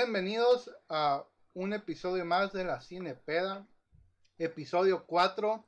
[0.00, 3.66] Bienvenidos a un episodio más de la Cinepeda,
[4.38, 5.66] episodio 4,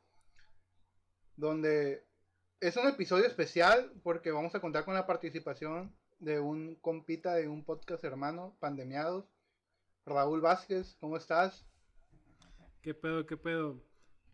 [1.35, 2.07] donde
[2.61, 7.49] es un episodio especial porque vamos a contar con la participación de un compita de
[7.49, 9.25] un podcast hermano, Pandemiados,
[10.07, 11.67] Raúl Vázquez, ¿cómo estás?
[12.83, 13.83] ¿Qué pedo, qué pedo?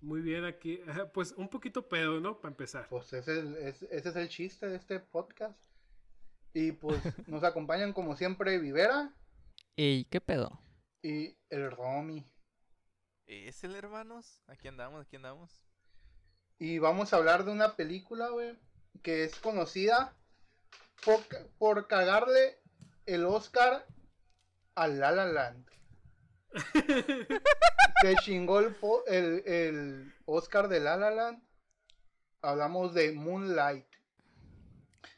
[0.03, 0.79] Muy bien aquí,
[1.15, 2.39] pues un poquito pedo, ¿no?
[2.39, 2.87] Para empezar.
[2.91, 5.59] Pues ese es, ese es el chiste de este podcast.
[6.53, 9.15] Y pues nos acompañan como siempre Vivera.
[9.79, 10.59] ¿Y qué pedo?
[11.03, 12.25] Y el Romy.
[13.27, 14.43] ¿Es el hermanos?
[14.47, 15.63] Aquí andamos, aquí andamos.
[16.59, 18.59] Y vamos a hablar de una película, güey,
[19.03, 20.17] que es conocida
[21.05, 21.21] por,
[21.59, 22.59] por cagarle
[23.05, 23.87] el Oscar
[24.77, 25.69] a La La Land.
[28.01, 28.75] Se chingó el,
[29.09, 31.43] el, el, Oscar de La La Land.
[32.41, 33.87] Hablamos de Moonlight.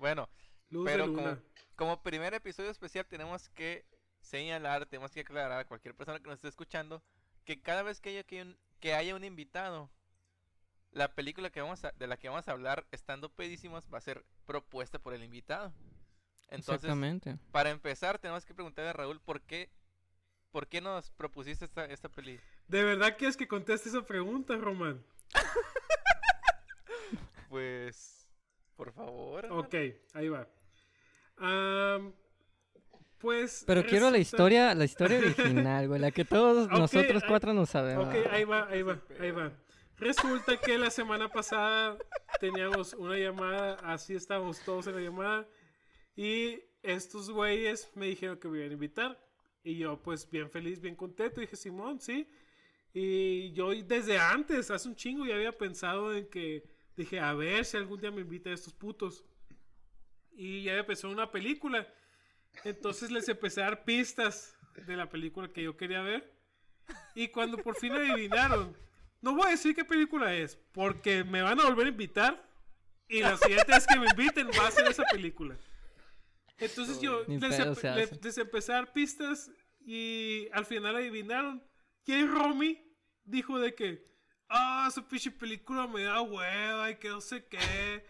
[0.00, 0.28] Bueno,
[0.84, 1.38] pero como,
[1.76, 3.86] como primer episodio especial tenemos que
[4.28, 7.02] señalar, tenemos que aclarar a cualquier persona que nos esté escuchando
[7.44, 9.90] que cada vez que haya, que, un, que haya un invitado,
[10.92, 14.02] la película que vamos a, de la que vamos a hablar estando pedísimos va a
[14.02, 15.72] ser propuesta por el invitado.
[16.50, 17.38] Entonces, Exactamente.
[17.50, 19.70] para empezar, tenemos que preguntarle a Raúl por qué,
[20.50, 22.38] por qué nos propusiste esta, esta peli.
[22.68, 25.02] ¿De verdad quieres que conteste esa pregunta, Román?
[27.48, 28.28] pues,
[28.76, 29.46] por favor.
[29.50, 29.74] Ok,
[30.12, 30.46] ahí va.
[33.18, 33.64] Pues.
[33.66, 38.08] Pero quiero la historia, la historia original, güey, la que todos nosotros cuatro no sabemos.
[38.08, 39.52] Ok, ahí va, ahí va, ahí va.
[39.98, 41.98] Resulta que la semana pasada
[42.40, 45.48] teníamos una llamada, así estábamos todos en la llamada,
[46.14, 49.28] y estos güeyes me dijeron que me iban a invitar.
[49.64, 52.28] Y yo, pues, bien feliz, bien contento, dije, Simón, sí.
[52.94, 56.64] Y yo desde antes, hace un chingo, ya había pensado en que,
[56.96, 59.24] dije, a ver si algún día me invita a estos putos.
[60.32, 61.86] Y ya empezó una película.
[62.64, 66.32] Entonces les empecé a dar pistas de la película que yo quería ver.
[67.14, 68.76] Y cuando por fin adivinaron,
[69.20, 72.48] no voy a decir qué película es, porque me van a volver a invitar.
[73.08, 75.56] Y la siguiente vez que me inviten va a ser esa película.
[76.58, 81.62] Entonces yo les, les, empecé a dar pistas y al final adivinaron.
[82.04, 82.82] Que Romy
[83.24, 84.04] dijo de que,
[84.48, 88.04] ah, esa pinche película me da hueva y que no sé qué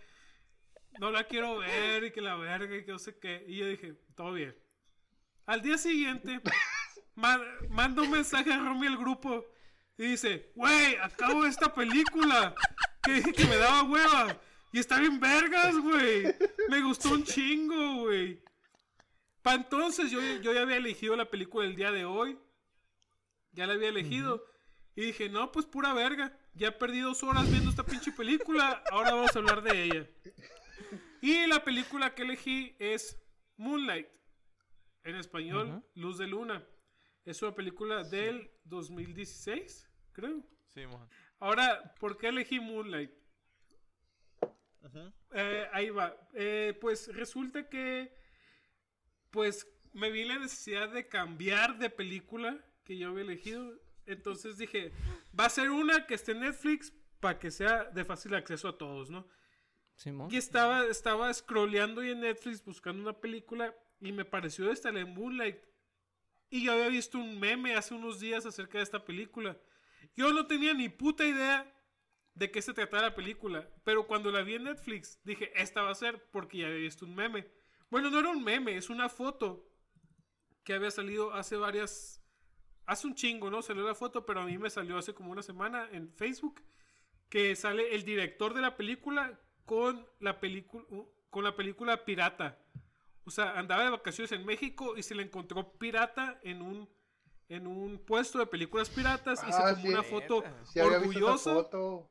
[0.98, 3.44] no la quiero ver y que la verga y que no sé qué.
[3.46, 4.56] Y yo dije, todo bien.
[5.46, 6.40] Al día siguiente,
[7.14, 9.44] mando un mensaje a Romy el grupo
[9.96, 12.54] y dice, güey, acabo esta película
[13.02, 14.40] que que me daba hueva.
[14.72, 16.24] Y está bien vergas, güey.
[16.68, 18.42] Me gustó un chingo, güey.
[19.42, 22.38] Para entonces yo, yo ya había elegido la película del día de hoy.
[23.52, 24.44] Ya la había elegido.
[24.94, 26.38] Y dije, no, pues pura verga.
[26.54, 28.82] Ya perdí dos horas viendo esta pinche película.
[28.90, 30.06] Ahora vamos a hablar de ella.
[31.20, 33.20] Y la película que elegí es
[33.56, 34.08] Moonlight.
[35.04, 36.64] En español, Luz de Luna.
[37.24, 40.42] Es una película del 2016, creo.
[40.68, 40.82] Sí,
[41.40, 43.10] Ahora, ¿por qué elegí Moonlight?
[45.32, 46.16] Eh, ahí va.
[46.34, 48.14] Eh, pues resulta que,
[49.30, 53.78] pues, me vi la necesidad de cambiar de película que yo había elegido.
[54.06, 54.92] Entonces dije,
[55.38, 58.78] va a ser una que esté en Netflix para que sea de fácil acceso a
[58.78, 59.26] todos, ¿no?
[60.30, 65.04] Y estaba, estaba scrolleando y en Netflix buscando una película y me pareció esta, la
[65.04, 65.58] Moonlight.
[66.50, 69.58] Y yo había visto un meme hace unos días acerca de esta película.
[70.16, 71.74] Yo no tenía ni puta idea
[72.34, 73.68] de qué se trataba la película.
[73.84, 77.04] Pero cuando la vi en Netflix, dije, esta va a ser porque ya había visto
[77.04, 77.50] un meme.
[77.90, 79.68] Bueno, no era un meme, es una foto
[80.62, 82.22] que había salido hace varias...
[82.86, 83.60] Hace un chingo, ¿no?
[83.60, 86.62] Salió la foto, pero a mí me salió hace como una semana en Facebook.
[87.28, 90.84] Que sale el director de la película con la película
[91.30, 92.58] con la película Pirata.
[93.24, 96.88] O sea, andaba de vacaciones en México y se le encontró pirata en un
[97.50, 101.54] en un puesto de películas piratas y se Ah, tomó sí, una foto Sí, orgulloso.
[101.54, 102.10] foto.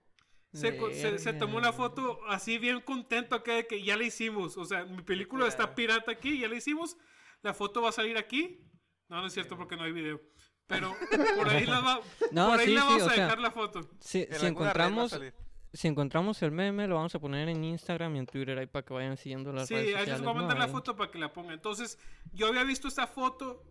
[0.53, 4.57] Se, se- se tomó una foto así bien contento acá de que ya la hicimos.
[4.57, 6.95] O sea, mi película está pirata aquí, ya la hicimos.
[7.41, 8.59] La foto va a salir aquí.
[9.09, 10.21] No, no es cierto porque no hay video.
[10.67, 10.93] Pero
[11.37, 12.01] por ahí la, va,
[12.31, 13.89] No, por ahí sí, la sí, vamos a sea, dejar la foto.
[13.99, 15.33] Si, encontramos, salir.
[15.73, 18.85] Si encontramos el meme, lo vamos a poner en Instagram y en Twitter ahí para
[18.85, 20.21] que vayan siguiendo las Sí, redes ahí les sociales.
[20.23, 20.39] voy a ¿no?
[20.41, 20.71] mandar la Ahí.
[20.71, 21.53] foto para que la pongan.
[21.53, 21.99] Entonces,
[22.33, 23.63] yo había visto esta foto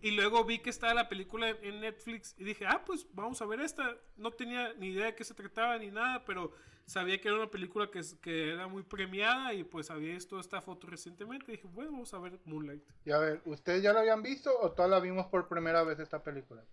[0.00, 3.46] y luego vi que estaba la película en Netflix y dije, ah, pues vamos a
[3.46, 3.96] ver esta.
[4.16, 6.52] No tenía ni idea de qué se trataba ni nada, pero
[6.86, 10.60] sabía que era una película que, que era muy premiada y pues había visto esta
[10.60, 11.52] foto recientemente.
[11.52, 12.82] Y dije, bueno, vamos a ver Moonlight.
[13.04, 15.98] Y a ver, ¿ustedes ya la habían visto o todas la vimos por primera vez
[16.00, 16.64] esta película?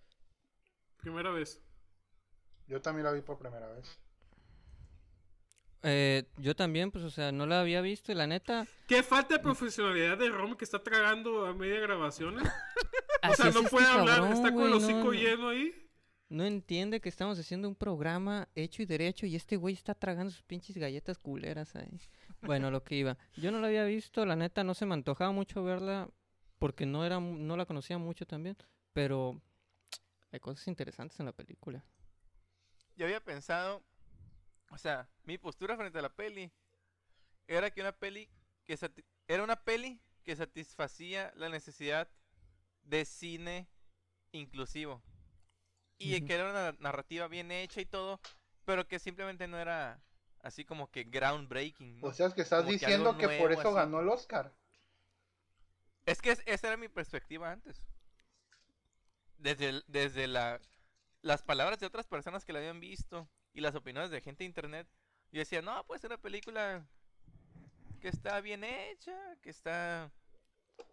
[0.96, 1.62] Primera vez.
[2.66, 3.98] Yo también la vi por primera vez.
[5.82, 9.36] Eh, yo también, pues, o sea, no la había visto y la neta, Qué falta
[9.36, 12.38] de profesionalidad de Rom que está tragando a media grabación.
[12.38, 12.42] ¿eh?
[13.30, 15.74] o sea, no puede hablar, está con el hocico lleno ahí.
[16.28, 20.30] No entiende que estamos haciendo un programa hecho y derecho y este güey está tragando
[20.30, 22.00] sus pinches galletas culeras ahí.
[22.42, 23.18] Bueno, lo que iba.
[23.34, 26.08] Yo no la había visto, la neta no se me antojaba mucho verla
[26.60, 28.56] porque no era no la conocía mucho también,
[28.92, 29.42] pero
[30.30, 31.84] hay cosas interesantes en la película.
[32.96, 33.82] Yo había pensado,
[34.70, 36.50] o sea, mi postura frente a la peli
[37.46, 38.30] era que una peli
[38.64, 38.78] que
[39.26, 42.08] era una peli que satisfacía la necesidad
[42.82, 43.68] de cine
[44.32, 45.02] inclusivo.
[45.98, 48.20] Y que era una narrativa bien hecha y todo,
[48.64, 50.02] pero que simplemente no era
[50.40, 51.98] así como que groundbreaking.
[52.02, 54.54] O sea, es que estás diciendo que, por eso ganó el Oscar.
[56.06, 57.82] Es que esa era mi perspectiva antes.
[59.36, 60.60] Desde, desde la,
[61.20, 64.48] las palabras de otras personas que la habían visto y las opiniones de gente de
[64.48, 64.88] internet,
[65.32, 66.86] yo decía, no, pues una película
[68.00, 70.10] que está bien hecha, que está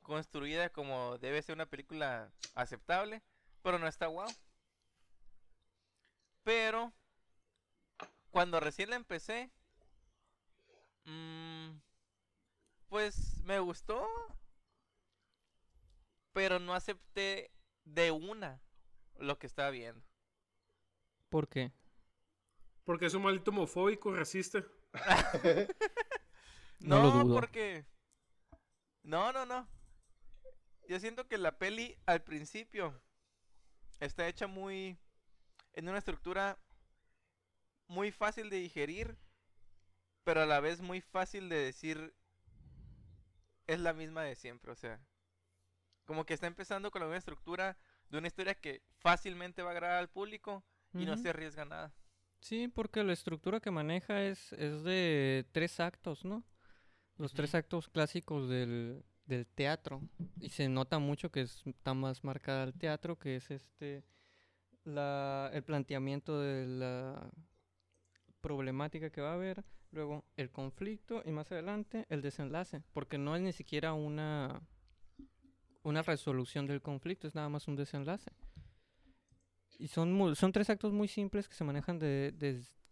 [0.01, 3.21] construida como debe ser una película aceptable,
[3.61, 4.27] pero no está wow.
[6.43, 6.93] Pero
[8.31, 9.51] cuando recién la empecé,
[11.05, 11.71] mmm,
[12.87, 14.07] pues me gustó,
[16.33, 17.51] pero no acepté
[17.83, 18.61] de una
[19.17, 20.05] lo que estaba viendo.
[21.29, 21.71] ¿Por qué?
[22.87, 24.63] Porque es un maldito homofóbico, racista.
[26.79, 27.85] no, no porque...
[29.03, 29.67] No, no, no.
[30.87, 32.97] Yo siento que la peli al principio
[33.99, 34.97] está hecha muy...
[35.73, 36.57] En una estructura
[37.87, 39.17] muy fácil de digerir,
[40.23, 42.15] pero a la vez muy fácil de decir...
[43.65, 45.05] Es la misma de siempre, o sea...
[46.05, 49.73] Como que está empezando con la misma estructura de una historia que fácilmente va a
[49.73, 50.63] agradar al público
[50.93, 51.93] y no se arriesga nada.
[52.47, 56.45] Sí, porque la estructura que maneja es, es de tres actos, ¿no?
[57.17, 60.01] Los tres actos clásicos del, del teatro.
[60.39, 64.05] Y se nota mucho que está más marcada el teatro, que es este
[64.85, 67.29] la, el planteamiento de la
[68.39, 73.35] problemática que va a haber, luego el conflicto y más adelante el desenlace, porque no
[73.35, 74.61] es ni siquiera una
[75.83, 78.31] una resolución del conflicto, es nada más un desenlace.
[79.77, 82.33] Y son, son tres actos muy simples que se manejan de,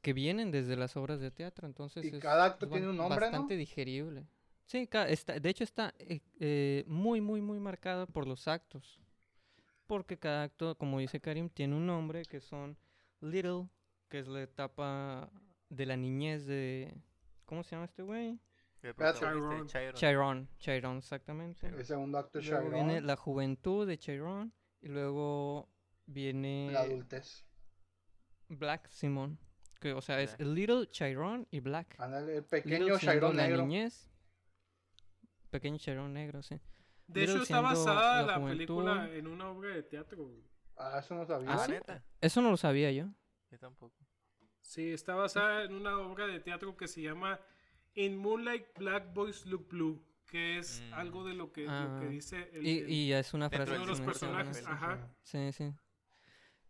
[0.02, 3.58] que vienen desde las obras de teatro, entonces y cada acto tiene un nombre, bastante
[3.58, 4.28] digerible.
[4.66, 9.00] Sí, está, de hecho está eh, eh, muy, muy, muy marcada por los actos.
[9.88, 12.78] Porque cada acto, como dice Karim, tiene un nombre que son
[13.22, 13.70] Little,
[14.10, 15.30] que es la etapa
[15.70, 16.96] de la niñez de...
[17.46, 18.40] ¿Cómo se llama este güey?
[18.94, 19.68] Chiron.
[19.94, 20.50] Chiron.
[20.60, 21.68] Chiron, exactamente.
[21.68, 22.72] El segundo acto es Chiron.
[22.72, 25.70] viene la juventud de Chiron y luego
[26.06, 26.70] viene...
[26.72, 27.46] La adultez.
[28.50, 29.40] Black Simon.
[29.80, 31.96] Que, o sea, es Little Chiron y Black.
[32.00, 33.58] el pequeño Chiron negro.
[33.58, 34.10] La niñez.
[35.50, 36.60] Pequeño Chiron negro, sí.
[37.08, 40.32] De hecho, está basada la, película en una obra de teatro.
[40.78, 41.54] Ah, eso no sabía.
[41.54, 43.08] ¿Ah, Eso no lo sabía yo.
[43.52, 43.96] Yo tampoco.
[44.62, 47.40] Sí, está basada en una obra de teatro que se llama
[47.94, 50.94] In Moonlight Black Boys Look Blue, que es mm.
[50.96, 52.10] algo de lo que, lo que ah.
[52.10, 54.66] dice el, y, y, es una frase de los personajes.
[54.66, 55.08] Ajá.
[55.22, 55.72] Sí, sí.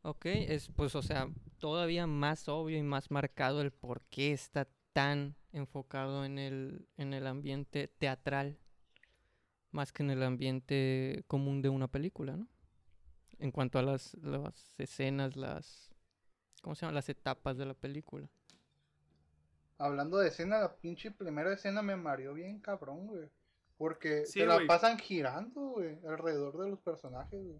[0.08, 4.68] Ok, es pues, o sea, todavía más obvio y más marcado el por qué está
[4.94, 8.60] tan enfocado en el, en el ambiente teatral,
[9.72, 12.48] más que en el ambiente común de una película, ¿no?
[13.40, 15.90] En cuanto a las, las escenas, las,
[16.62, 16.94] ¿cómo se llama?
[16.94, 18.30] Las etapas de la película.
[19.80, 23.28] Hablando de escena, la pinche primera escena me mareó bien cabrón, güey.
[23.76, 27.60] Porque se la pasan girando, güey, alrededor de los personajes, güey.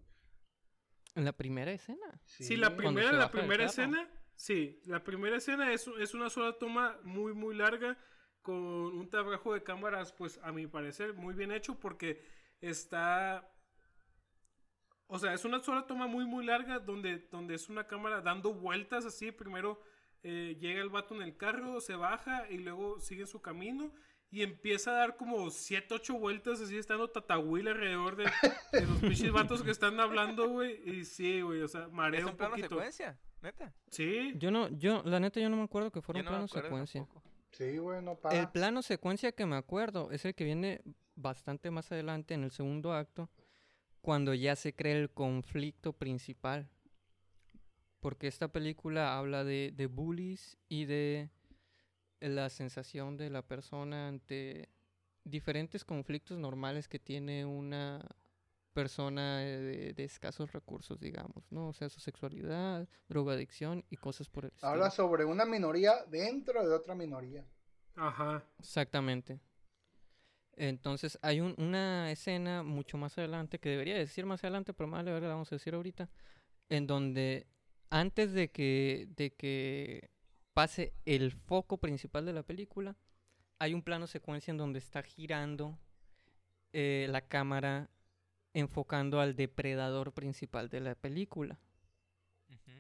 [1.16, 2.22] ¿En la primera escena?
[2.26, 7.00] Sí, la primera, la primera escena, sí, la primera escena es, es una sola toma
[7.04, 7.98] muy, muy larga
[8.42, 12.24] con un trabajo de cámaras, pues a mi parecer, muy bien hecho porque
[12.60, 13.50] está...
[15.08, 18.54] O sea, es una sola toma muy, muy larga donde, donde es una cámara dando
[18.54, 19.82] vueltas así, primero
[20.22, 23.94] eh, llega el vato en el carro, se baja y luego sigue su camino
[24.36, 28.26] y empieza a dar como 7, 8 vueltas así estando tatahuil alrededor de,
[28.86, 30.82] los pinches vatos que están hablando, güey.
[30.86, 33.18] Y sí, güey, o sea, marea ¿Es un, plano secuencia?
[33.42, 33.74] ¿Neta?
[33.90, 34.34] Sí.
[34.36, 37.08] Yo no, yo, la neta yo no me acuerdo que fuera un plano secuencia.
[37.52, 38.38] Sí, güey, no para.
[38.38, 40.82] El plano secuencia que me acuerdo es el que viene
[41.16, 43.30] bastante más adelante en el segundo acto,
[44.02, 46.70] cuando ya se crea el conflicto principal
[48.02, 51.32] porque esta película habla de, de bullies y de
[52.30, 54.70] la sensación de la persona ante
[55.24, 58.06] diferentes conflictos normales que tiene una
[58.74, 61.70] persona de, escasos recursos, digamos, ¿no?
[61.70, 64.70] O sea, su sexualidad, drogadicción y cosas por el estilo.
[64.70, 67.46] Habla sobre una minoría dentro de otra minoría.
[67.96, 68.44] Ajá.
[68.60, 69.40] Exactamente.
[70.58, 75.06] Entonces hay un, una escena mucho más adelante, que debería decir más adelante, pero más
[75.06, 76.10] la vamos a decir ahorita,
[76.70, 77.48] en donde
[77.90, 80.10] antes de que, de que
[80.56, 82.96] pase el foco principal de la película,
[83.60, 85.78] hay un plano secuencia en donde está girando
[86.72, 87.90] eh, la cámara
[88.54, 91.60] enfocando al depredador principal de la película.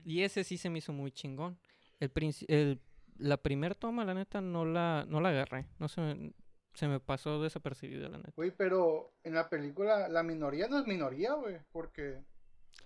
[0.05, 1.59] Y ese sí se me hizo muy chingón.
[1.99, 2.11] El,
[2.47, 2.81] el
[3.17, 5.67] la primera toma, la neta, no la, no la agarré.
[5.77, 6.33] No se,
[6.73, 8.31] se me pasó desapercibida, la neta.
[8.37, 11.57] Güey, pero en la película la minoría no es minoría, güey.
[11.73, 12.23] Porque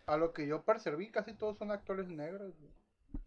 [0.08, 2.56] a lo que yo percibí, casi todos son actores negros.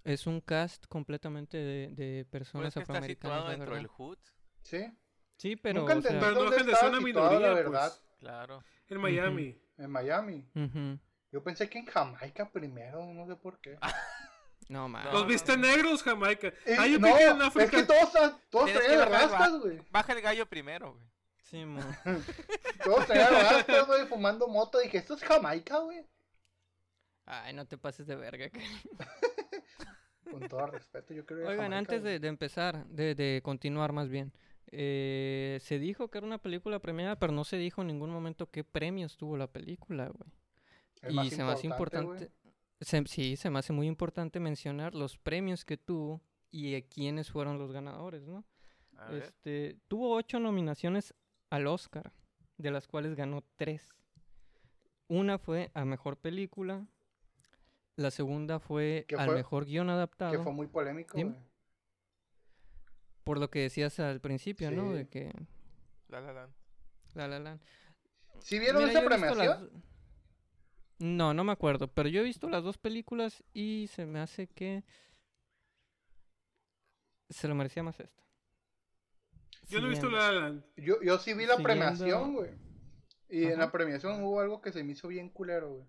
[0.05, 3.39] Es un cast completamente de, de personas pues afroamericanas.
[3.39, 4.19] Está dentro del hood.
[4.63, 4.93] Sí.
[5.37, 5.81] Sí, pero.
[5.81, 7.65] Nunca entendí pero no dónde una minoría, la pues.
[7.65, 7.93] verdad.
[8.19, 8.65] Claro.
[8.89, 9.61] En Miami.
[9.79, 10.49] En Miami.
[11.33, 13.79] Yo pensé que en Jamaica primero, no sé por qué.
[14.69, 15.13] no, man.
[15.13, 16.49] Los viste negros, Jamaica.
[16.67, 17.65] Eh, ah, yo no, en África.
[17.65, 19.81] Es que todos, todos traían rastas, güey.
[19.91, 21.07] Baja el gallo primero, güey.
[21.43, 21.81] Sí, mo.
[22.85, 24.79] todos traían rastas, güey, fumando moto.
[24.79, 26.07] Dije, esto es Jamaica, güey.
[27.25, 28.51] Ay, no te pases de verga.
[30.31, 34.33] Con todo respeto, yo creo Oigan, antes de, de, empezar, de, de continuar más bien.
[34.75, 38.51] Eh, se dijo que era una película premiada, pero no se dijo en ningún momento
[38.51, 41.25] qué premios tuvo la película, güey.
[41.25, 42.31] Y se me hace importante,
[43.07, 47.73] sí, se me hace muy importante mencionar los premios que tuvo y quiénes fueron los
[47.73, 48.45] ganadores, ¿no?
[49.11, 51.13] Este, tuvo ocho nominaciones
[51.51, 52.13] al Oscar,
[52.57, 53.91] de las cuales ganó tres.
[55.09, 56.87] Una fue a mejor película,
[57.97, 60.33] la segunda fue al mejor guion adaptado.
[60.33, 61.19] Que fue muy polémico.
[63.25, 64.93] Por lo que decías al principio, ¿no?
[64.93, 65.33] De que...
[66.09, 66.53] La La Land.
[67.15, 67.61] La La Land.
[68.41, 69.71] ¿Sí vieron esa premiación?
[70.99, 74.47] No, no me acuerdo, pero yo he visto las dos películas y se me hace
[74.47, 74.85] que
[77.29, 78.23] se lo merecía más esta.
[79.69, 80.65] Yo no he visto La La Land.
[80.77, 82.51] Yo, yo sí vi la premiación, güey.
[83.29, 85.87] Y en la premiación hubo algo que se me hizo bien culero, güey.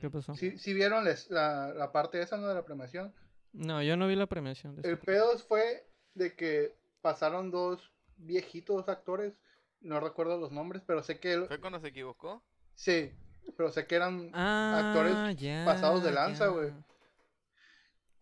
[0.00, 0.34] ¿Qué pasó?
[0.34, 2.48] ¿Sí, sí vieron la, la parte esa, ¿no?
[2.48, 3.14] De la premiación.
[3.52, 4.76] No, yo no vi la premiación.
[4.76, 9.40] De el pedo fue de que pasaron dos viejitos actores,
[9.80, 11.40] no recuerdo los nombres, pero sé que...
[11.46, 12.42] ¿Fue cuando se equivocó?
[12.74, 13.12] Sí,
[13.56, 16.72] pero sé que eran ah, actores pasados de lanza, güey.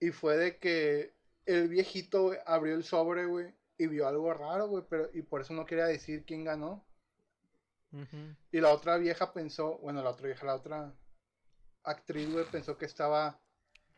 [0.01, 1.15] Y fue de que
[1.47, 5.55] el viejito abrió el sobre, güey, y vio algo raro, güey, pero y por eso
[5.55, 6.85] no quería decir quién ganó.
[8.53, 10.93] Y la otra vieja pensó, bueno, la otra vieja, la otra
[11.87, 13.41] actriz, güey, pensó que estaba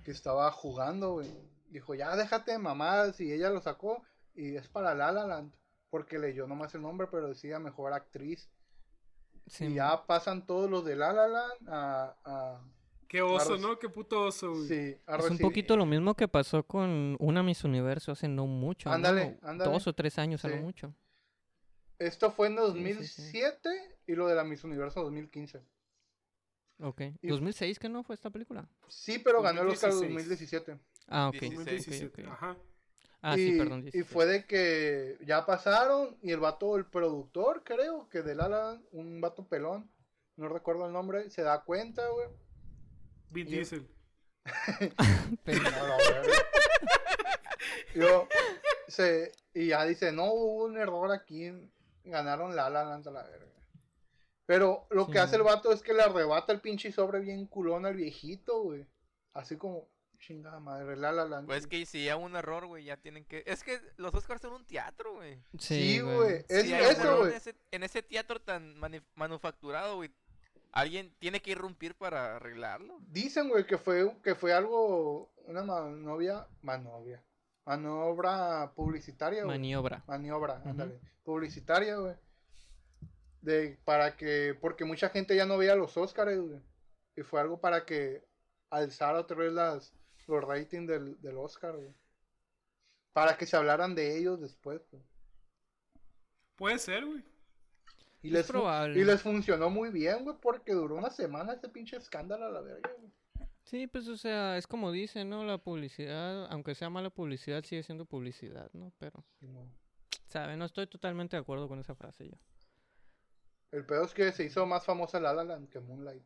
[0.05, 1.29] que estaba jugando, güey.
[1.69, 3.21] Dijo, ya déjate de mamadas.
[3.21, 4.03] Y ella lo sacó.
[4.35, 5.53] Y es para La La Land.
[5.91, 8.49] Porque leyó nomás el nombre, pero decía mejor actriz.
[9.61, 12.17] y ya pasan todos los de La La Land a.
[12.25, 12.61] a
[13.09, 13.79] Qué oso, ¿no?
[13.79, 14.69] Qué puto oso, güey.
[14.69, 18.91] Sí, es un poquito lo mismo que pasó con una Miss Universo hace no mucho.
[18.91, 19.73] Ándale, ándale.
[19.73, 20.95] Dos o tres años, hace mucho.
[21.99, 23.71] Esto fue en 2007
[24.07, 25.65] y lo de la Miss Universo 2015.
[26.81, 27.01] Ok.
[27.23, 28.69] ¿2006 que no fue esta película?
[28.89, 30.79] Sí, pero ganó el Oscar 2017.
[31.09, 31.41] Ah, ok.
[31.41, 32.27] 2017.
[32.27, 32.57] Ajá.
[33.21, 33.91] Ah, sí, perdón.
[33.93, 38.81] Y fue de que ya pasaron y el vato, el productor, creo, que de Lala,
[38.93, 39.91] un vato pelón,
[40.37, 42.29] no recuerdo el nombre, se da cuenta, güey.
[43.31, 43.89] Vin Diesel.
[47.95, 48.29] Yo,
[48.87, 51.51] se, y ya dice, no, hubo un error aquí,
[52.05, 53.48] ganaron La La a la verga.
[54.49, 57.85] Pero lo que hace el vato es que le arrebata el pinche sobre bien culón
[57.85, 58.87] al viejito, güey.
[59.35, 59.87] Así como,
[60.19, 61.43] chingada madre, la la la.
[61.43, 63.43] Pues que si ya un error, güey, ya tienen que.
[63.45, 65.39] Es que los Oscars son un teatro, güey.
[65.59, 66.47] Sí, güey.
[66.49, 67.35] es eso, güey.
[67.73, 68.75] En, ese teatro tan
[69.15, 70.11] manufacturado, güey.
[70.73, 73.01] Alguien tiene que irrumpir para arreglarlo.
[73.07, 75.31] Dicen, güey, que fue, que fue algo.
[75.45, 76.47] Una manovia.
[76.63, 77.23] Manovia.
[77.67, 79.59] Manobra publicitaria, güey.
[79.59, 80.03] Maniobra.
[80.07, 80.99] Maniobra, ándale.
[81.23, 82.15] Publicitaria, güey
[83.43, 86.39] de para que porque mucha gente ya no veía los Oscars
[87.17, 88.25] y fue algo para que
[88.71, 89.93] alzara otra vez las
[90.27, 91.75] los ratings del, del Oscar
[93.13, 94.83] para que se hablaran de ellos después
[96.57, 97.25] puede ser güey
[98.21, 102.47] y les, y les funcionó muy bien güey porque duró una semana este pinche escándalo
[102.47, 102.91] a la verga
[103.69, 105.45] Sí, pues o sea, es como dicen, ¿no?
[105.45, 108.95] La publicidad, aunque sea mala publicidad, sigue siendo publicidad, ¿no?
[108.99, 109.71] Pero, no.
[110.29, 110.57] ¿sabe?
[110.57, 112.37] No estoy totalmente de acuerdo con esa frase yo.
[113.71, 116.23] El peor es que se hizo más famosa La La Land que Moonlight.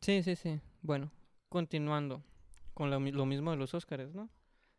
[0.00, 0.60] Sí, sí, sí.
[0.82, 1.10] Bueno,
[1.48, 2.22] continuando
[2.74, 4.28] con lo, mismo de los Oscars, ¿no?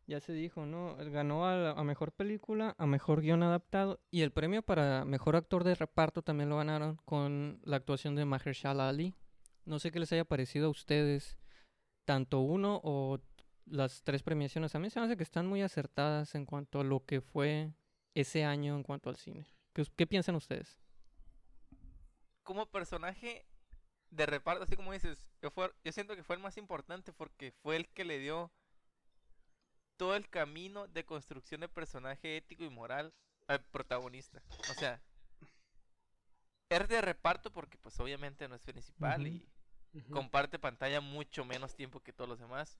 [0.05, 0.95] Ya se dijo, ¿no?
[0.97, 5.75] Ganó a, mejor película, a mejor guion adaptado y el premio para mejor actor de
[5.75, 9.15] reparto también lo ganaron con la actuación de Mahershala Ali.
[9.65, 11.37] No sé qué les haya parecido a ustedes,
[12.05, 13.19] tanto uno o
[13.65, 14.75] las tres premiaciones.
[14.75, 17.73] A mí se me hace que están muy acertadas en cuanto a lo que fue
[18.13, 19.47] ese año en cuanto al cine.
[19.73, 20.79] ¿Qué, piensan ustedes?
[22.47, 23.45] Como personaje
[24.09, 25.51] de reparto, así como dices, yo,
[25.83, 28.53] yo siento que fue el más importante porque fue el que le dio
[29.97, 33.13] todo el camino de construcción de personaje ético y moral
[33.47, 34.41] al protagonista.
[34.71, 35.01] O sea,
[36.69, 39.45] es de reparto porque pues obviamente no es principal y
[40.09, 42.79] comparte pantalla mucho menos tiempo que todos los demás.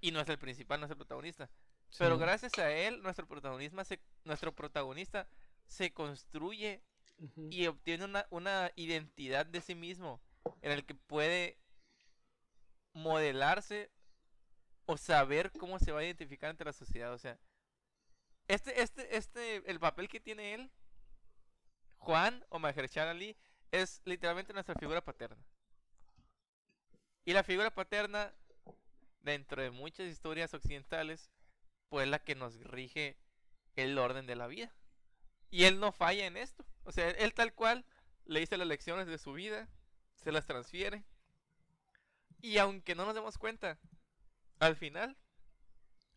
[0.00, 1.50] Y no es el principal, no es el protagonista.
[1.98, 5.28] Pero gracias a él, nuestro protagonista se, nuestro protagonista
[5.66, 6.82] se construye
[7.50, 10.20] y obtiene una, una identidad de sí mismo
[10.62, 11.58] en el que puede
[12.92, 13.90] modelarse
[14.86, 17.12] o saber cómo se va a identificar ante la sociedad.
[17.12, 17.38] O sea,
[18.48, 20.70] este, este, este, el papel que tiene él,
[21.98, 23.36] Juan o Mahershala Ali,
[23.72, 25.44] es literalmente nuestra figura paterna.
[27.24, 28.32] Y la figura paterna,
[29.20, 31.30] dentro de muchas historias occidentales,
[31.88, 33.16] pues la que nos rige
[33.74, 34.72] el orden de la vida.
[35.50, 36.64] Y él no falla en esto.
[36.84, 37.84] O sea, él tal cual
[38.24, 39.68] le dice las lecciones de su vida,
[40.14, 41.04] se las transfiere.
[42.40, 43.78] Y aunque no nos demos cuenta,
[44.58, 45.16] al final,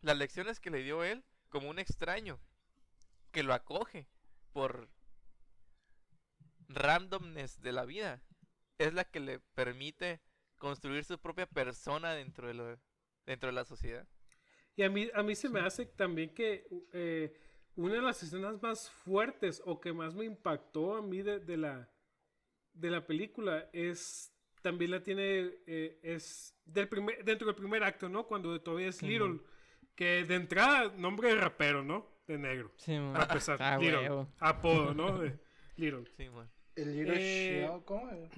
[0.01, 2.39] las lecciones que le dio él, como un extraño,
[3.31, 4.07] que lo acoge
[4.51, 4.89] por
[6.67, 8.21] randomness de la vida,
[8.77, 10.21] es la que le permite
[10.57, 12.79] construir su propia persona dentro de, lo,
[13.25, 14.07] dentro de la sociedad.
[14.75, 17.33] Y a mí, a mí se me hace también que eh,
[17.75, 21.89] una de las escenas más fuertes o que más me impactó a mí de, la,
[22.73, 28.09] de la película es también la tiene, eh, es del primer, dentro del primer acto,
[28.09, 28.27] ¿no?
[28.27, 29.39] Cuando todavía es Little,
[29.95, 32.19] que de entrada, nombre de rapero, ¿no?
[32.27, 32.71] De negro.
[32.77, 35.17] Sí, Para empezar, ah, Little, apodo, ¿no?
[35.17, 35.39] De
[35.77, 36.05] Little.
[36.17, 36.29] Sí,
[36.75, 38.29] El Little eh, ¿cómo es?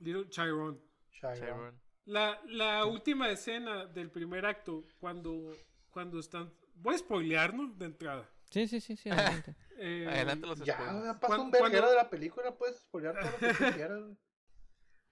[0.00, 0.80] Little Chiron.
[1.10, 1.80] Chiron.
[2.04, 5.54] La, la última escena del primer acto, cuando,
[5.90, 6.52] cuando están...
[6.74, 7.68] Voy a spoilear, ¿no?
[7.74, 8.28] De entrada.
[8.50, 9.56] Sí, sí, sí, sí, adelante.
[9.78, 13.72] eh, adelante los Ya, pasó un verguero de la película, puedes spoilear todo lo que
[13.76, 14.02] quieras.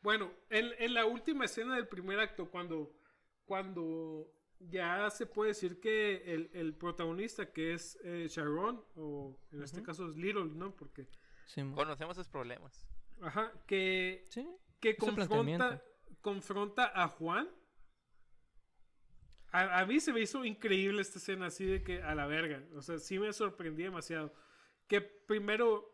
[0.03, 2.95] Bueno, en, en, la última escena del primer acto, cuando,
[3.45, 9.63] cuando ya se puede decir que el, el protagonista, que es eh, Sharon, o en
[9.63, 10.75] este caso es Little, ¿no?
[10.75, 11.07] Porque...
[11.75, 12.87] Conocemos sus problemas.
[13.21, 14.29] Ajá, que,
[14.81, 15.83] que confronta,
[16.21, 17.49] confronta a Juan.
[19.53, 22.63] A, a, mí se me hizo increíble esta escena así de que a la verga.
[22.77, 24.33] O sea, sí me sorprendí demasiado.
[24.87, 25.91] Que primero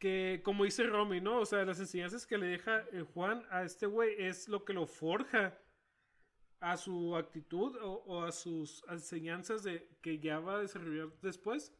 [0.00, 1.40] que como dice Romy, ¿no?
[1.40, 4.72] O sea, las enseñanzas que le deja el Juan a este güey es lo que
[4.72, 5.56] lo forja
[6.58, 11.74] a su actitud o, a sus enseñanzas de que ya va a desarrollar después.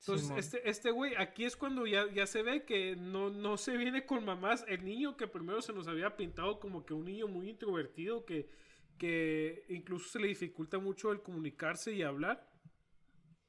[0.00, 3.76] Entonces, este, este güey, aquí es cuando ya, ya se ve que no, no se
[3.76, 4.64] viene con mamás.
[4.66, 8.50] El niño que primero se nos había pintado como que un niño muy introvertido, que,
[8.98, 12.50] que incluso se le dificulta mucho el comunicarse y hablar.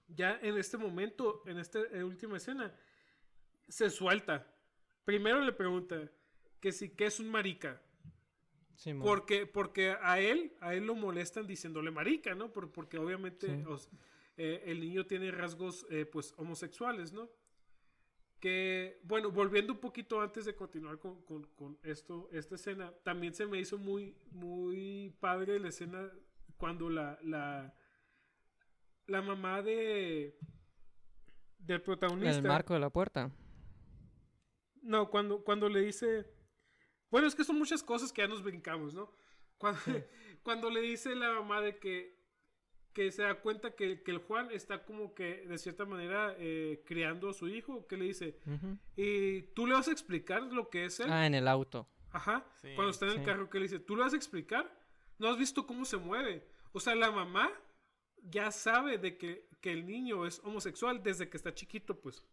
[0.07, 2.75] Ya en este momento, en esta última escena,
[3.67, 4.47] se suelta.
[5.05, 6.11] Primero le pregunta
[6.59, 7.81] que si que es un marica.
[9.01, 12.51] porque, porque a él, a él lo molestan diciéndole marica, ¿no?
[12.51, 13.63] porque obviamente
[14.37, 17.29] eh, el niño tiene rasgos eh, pues homosexuales, ¿no?
[18.43, 23.45] Que, bueno, volviendo un poquito antes de continuar con, con, esto, esta escena, también se
[23.45, 26.11] me hizo muy, muy padre la escena
[26.57, 27.73] cuando la, la,
[29.07, 30.37] la mamá de
[31.57, 32.35] del protagonista.
[32.35, 33.31] El marco de la puerta.
[34.81, 36.29] No, cuando, cuando le dice.
[37.09, 39.09] Bueno, es que son muchas cosas que ya nos brincamos, ¿no?
[39.57, 39.79] Cuando,
[40.43, 42.22] cuando le dice la mamá de que,
[42.93, 46.83] que se da cuenta que, que, el Juan está como que de cierta manera eh,
[46.85, 48.39] criando a su hijo, ¿qué le dice?
[48.95, 51.11] Y tú le vas a explicar lo que es él.
[51.11, 51.87] Ah, en el auto.
[52.11, 52.45] Ajá.
[52.75, 53.79] cuando está en el carro, ¿qué le dice?
[53.79, 54.71] ¿Tú le vas a explicar?
[55.17, 56.47] ¿No has visto cómo se mueve?
[56.71, 57.51] O sea, la mamá
[58.21, 62.23] ya sabe de que, que el niño es homosexual desde que está chiquito, pues.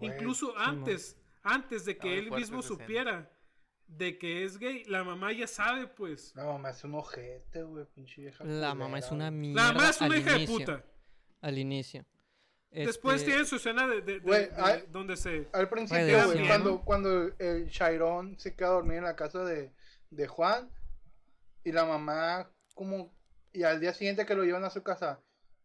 [0.00, 3.30] Incluso antes antes de que él mismo supiera
[3.96, 6.32] de que es gay, la mamá ya sabe, pues.
[6.34, 8.44] La mamá es un ojete, güey, pinche vieja.
[8.44, 9.62] La mamá es una mierda.
[9.62, 10.84] La mamá es una hija de puta.
[11.40, 12.04] Al inicio.
[12.70, 15.48] Después este tiene su escena de, de, donde se.
[15.52, 19.72] Al principio, güey, cuando, cuando el Chiron se queda dormido en la casa de,
[20.10, 20.70] de Juan
[21.64, 23.12] y la mamá, como.
[23.52, 25.20] Y al día siguiente que lo llevan a su casa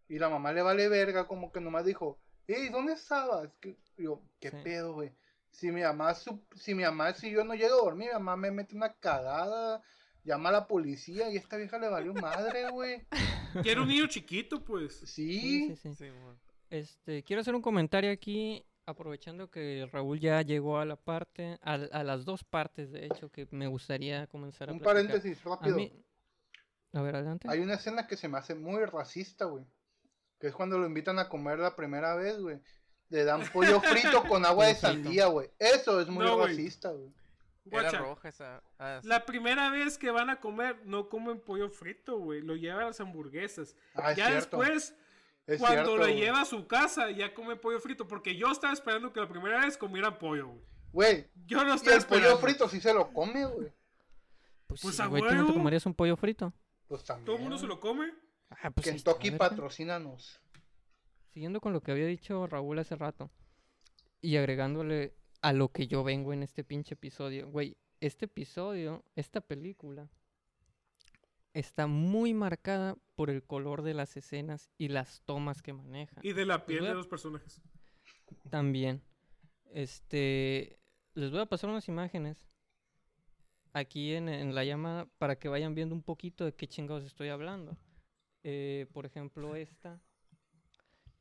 [0.07, 3.49] y la mamá le vale verga, como que nomás dijo, Ey, ¿dónde estabas?
[3.97, 5.11] Yo, ¿qué pedo, güey?
[5.55, 8.51] Si mi mamá, si mi mamá, si yo no llego a dormir, mi mamá me
[8.51, 9.81] mete una cagada,
[10.25, 13.07] llama a la policía y esta vieja le valió madre, güey.
[13.63, 14.99] Que era un niño chiquito, pues.
[15.05, 15.73] Sí.
[15.77, 16.11] sí, sí,
[16.69, 21.77] este, quiero hacer un comentario aquí, aprovechando que Raúl ya llegó a la parte, a,
[21.77, 25.77] las dos partes, de hecho, que me gustaría comenzar a Un paréntesis rápido.
[26.91, 27.47] A, ver, adelante.
[27.49, 29.65] Hay una escena que se me hace muy racista, güey.
[30.37, 32.59] Que es cuando lo invitan a comer la primera vez, güey.
[33.09, 35.49] Le dan pollo frito con agua de sandía, güey.
[35.59, 37.11] Eso es muy racista, güey.
[37.71, 38.63] Era roja esa.
[38.77, 42.41] Ah, la primera vez que van a comer, no comen pollo frito, güey.
[42.41, 43.75] Lo llevan a las hamburguesas.
[43.95, 44.95] Ah, ya después,
[45.57, 48.07] cuando lo lleva a su casa, ya come pollo frito.
[48.07, 50.61] Porque yo estaba esperando que la primera vez comieran pollo, güey.
[50.91, 51.27] Güey.
[51.47, 53.73] Yo no estaba y el pollo frito sí se lo come, güey.
[54.67, 56.53] Pues, pues güey, ¿tú no te comerías un pollo frito?
[56.87, 57.25] Pues también.
[57.25, 58.13] ¿Todo el mundo se lo come?
[58.49, 60.39] Ah, pues Kentucky patrocínanos.
[61.35, 63.29] Siguiendo con lo que había dicho Raúl hace rato.
[64.21, 67.49] Y agregándole a lo que yo vengo en este pinche episodio.
[67.49, 70.07] Güey, este episodio, esta película,
[71.51, 76.21] está muy marcada por el color de las escenas y las tomas que maneja.
[76.23, 77.61] Y de la piel de los personajes.
[78.49, 79.01] También.
[79.73, 80.79] Este.
[81.15, 82.47] Les voy a pasar unas imágenes
[83.73, 87.77] aquí en, la llamada para que vayan viendo un poquito de qué chingados estoy hablando.
[88.43, 89.99] Eh, por ejemplo, esta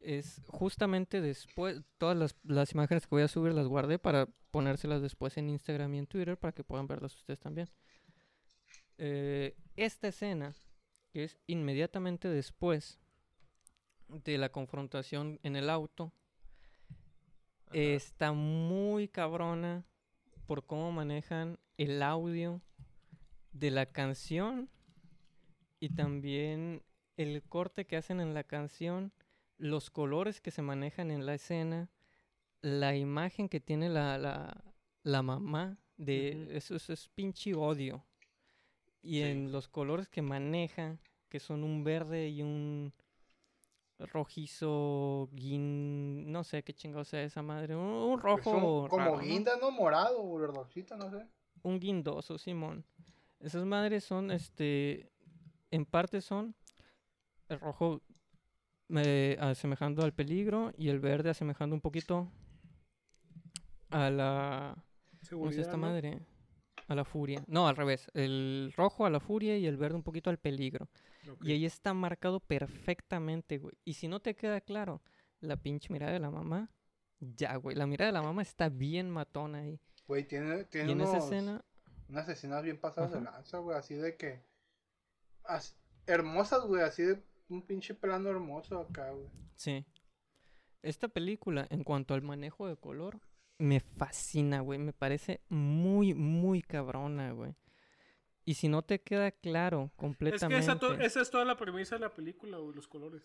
[0.05, 5.37] es justamente después, todas las, imágenes que voy a subir las guardé para ponérselas después
[5.37, 7.69] en Instagram y en Twitter para que puedan verlas ustedes también.
[8.99, 10.55] Eh, esta escena,
[11.13, 13.01] que es inmediatamente después
[14.09, 16.13] de la confrontación en el auto,
[17.73, 19.85] está muy cabrona
[20.47, 22.61] por cómo manejan el audio
[23.53, 24.69] de la canción
[25.81, 26.83] y también
[27.17, 29.13] el corte que hacen en la canción,
[29.59, 31.91] los colores que se manejan en la escena,
[32.63, 34.19] la imagen que tiene la,
[35.03, 38.05] la, mamá de eso, es pinche odio.
[39.03, 42.93] Y en los colores que maneja, que son un verde y un
[43.99, 48.89] rojizo, guin, no sé qué chingo sea esa madre, un, rojo.
[48.89, 49.71] como guinda, ¿no?
[49.71, 51.27] Morado o verdosito, no sé.
[51.63, 52.85] Un guindoso, Simón.
[53.41, 55.11] Esas madres son, este,
[55.71, 56.55] en parte son
[57.49, 58.01] el rojo
[58.89, 62.31] me asemejando al peligro y el verde asemejando un poquito
[63.91, 64.85] a la...
[65.31, 66.21] ¿Cómo es esta madre?
[66.87, 67.43] A la furia.
[67.47, 68.09] No, al revés.
[68.13, 70.89] El rojo a la furia y el verde un poquito al peligro.
[71.43, 73.75] Y ahí está marcado perfectamente, güey.
[73.85, 75.03] Y si no te queda claro,
[75.41, 76.71] la pinche mirada de la mamá,
[77.21, 77.75] ya, güey.
[77.75, 79.81] La mirada de la mamá está bien matona ahí.
[80.07, 81.65] Güey, tiene, tiene en esa escena...
[82.11, 83.79] unas escenas bien pasadas de lanza, güey.
[83.79, 84.45] Así de que...
[86.07, 86.83] hermosas, güey.
[86.83, 87.23] Así de
[87.55, 89.29] un pinche plano hermoso acá, güey.
[89.55, 89.85] Sí.
[90.83, 93.21] Esta película, en cuanto al manejo de color,
[93.59, 94.79] me fascina, güey.
[94.79, 97.55] Me parece muy, muy cabrona, güey.
[98.45, 100.59] Y si no te queda claro completamente.
[100.59, 103.23] Es que esa, es toda la premisa de la película, güey, los colores.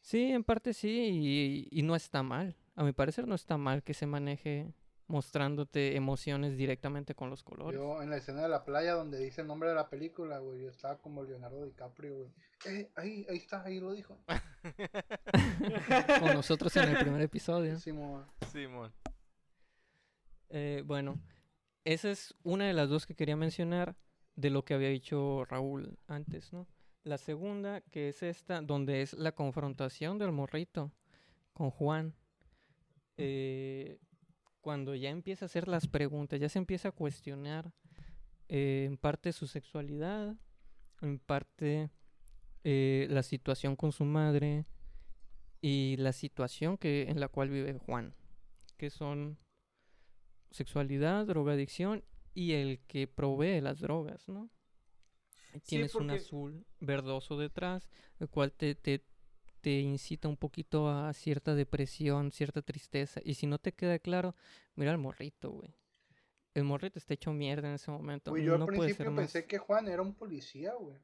[0.00, 2.56] Sí, en parte sí, y, no está mal.
[2.74, 4.72] A mi parecer no está mal que se maneje
[5.12, 7.78] mostrándote emociones directamente con los colores.
[7.78, 10.62] Yo en la escena de la playa donde dice el nombre de la película, güey,
[10.62, 12.30] yo estaba como Leonardo DiCaprio, güey.
[12.64, 14.16] Eh, ahí, ahí está, ahí lo dijo.
[16.20, 17.78] con nosotros en el primer episodio.
[17.78, 18.24] Simón.
[18.50, 18.90] Simón.
[20.48, 21.20] Eh, bueno,
[21.84, 23.94] esa es una de las dos que quería mencionar
[24.34, 26.66] de lo que había dicho Raúl antes, ¿no?
[27.04, 30.90] La segunda, que es esta, donde es la confrontación del morrito
[31.52, 32.14] con Juan.
[33.18, 33.98] Eh,
[34.62, 37.72] cuando ya empieza a hacer las preguntas, ya se empieza a cuestionar
[38.48, 40.36] eh, en parte su sexualidad,
[41.02, 41.90] en parte
[42.64, 44.64] eh, la situación con su madre
[45.60, 48.14] y la situación que, en la cual vive Juan,
[48.78, 49.38] que son
[50.50, 54.48] sexualidad, drogadicción y el que provee las drogas, ¿no?
[55.66, 59.04] Tienes un azul verdoso detrás, el cual te, te,
[59.62, 63.20] te, incita un poquito a cierta depresión, cierta tristeza.
[63.24, 64.34] Y si no te queda claro,
[64.74, 65.74] mira al morrito, güey.
[66.54, 68.36] El morrito está hecho mierda en ese momento.
[68.36, 70.98] yo al principio pensé que Juan era un policía, güey.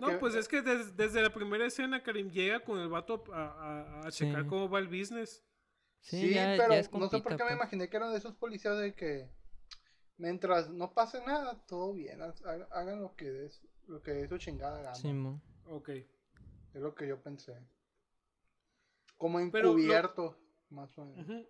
[0.00, 4.10] No, pues es que desde la primera escena Karim llega con el vato a, a,
[4.10, 5.42] checar cómo va el business.
[6.00, 7.56] Sí, pero no sé por qué me pues.
[7.56, 9.30] imaginé que eran de esos policías de que
[10.18, 12.20] mientras no pase nada, todo bien,
[12.70, 14.94] hagan lo que es, lo que es su chingada gana.
[14.94, 15.10] Sí,
[15.66, 15.90] ok.
[16.74, 17.54] Es lo que yo pensé.
[19.16, 20.38] Como encubierto,
[20.70, 21.46] más o menos.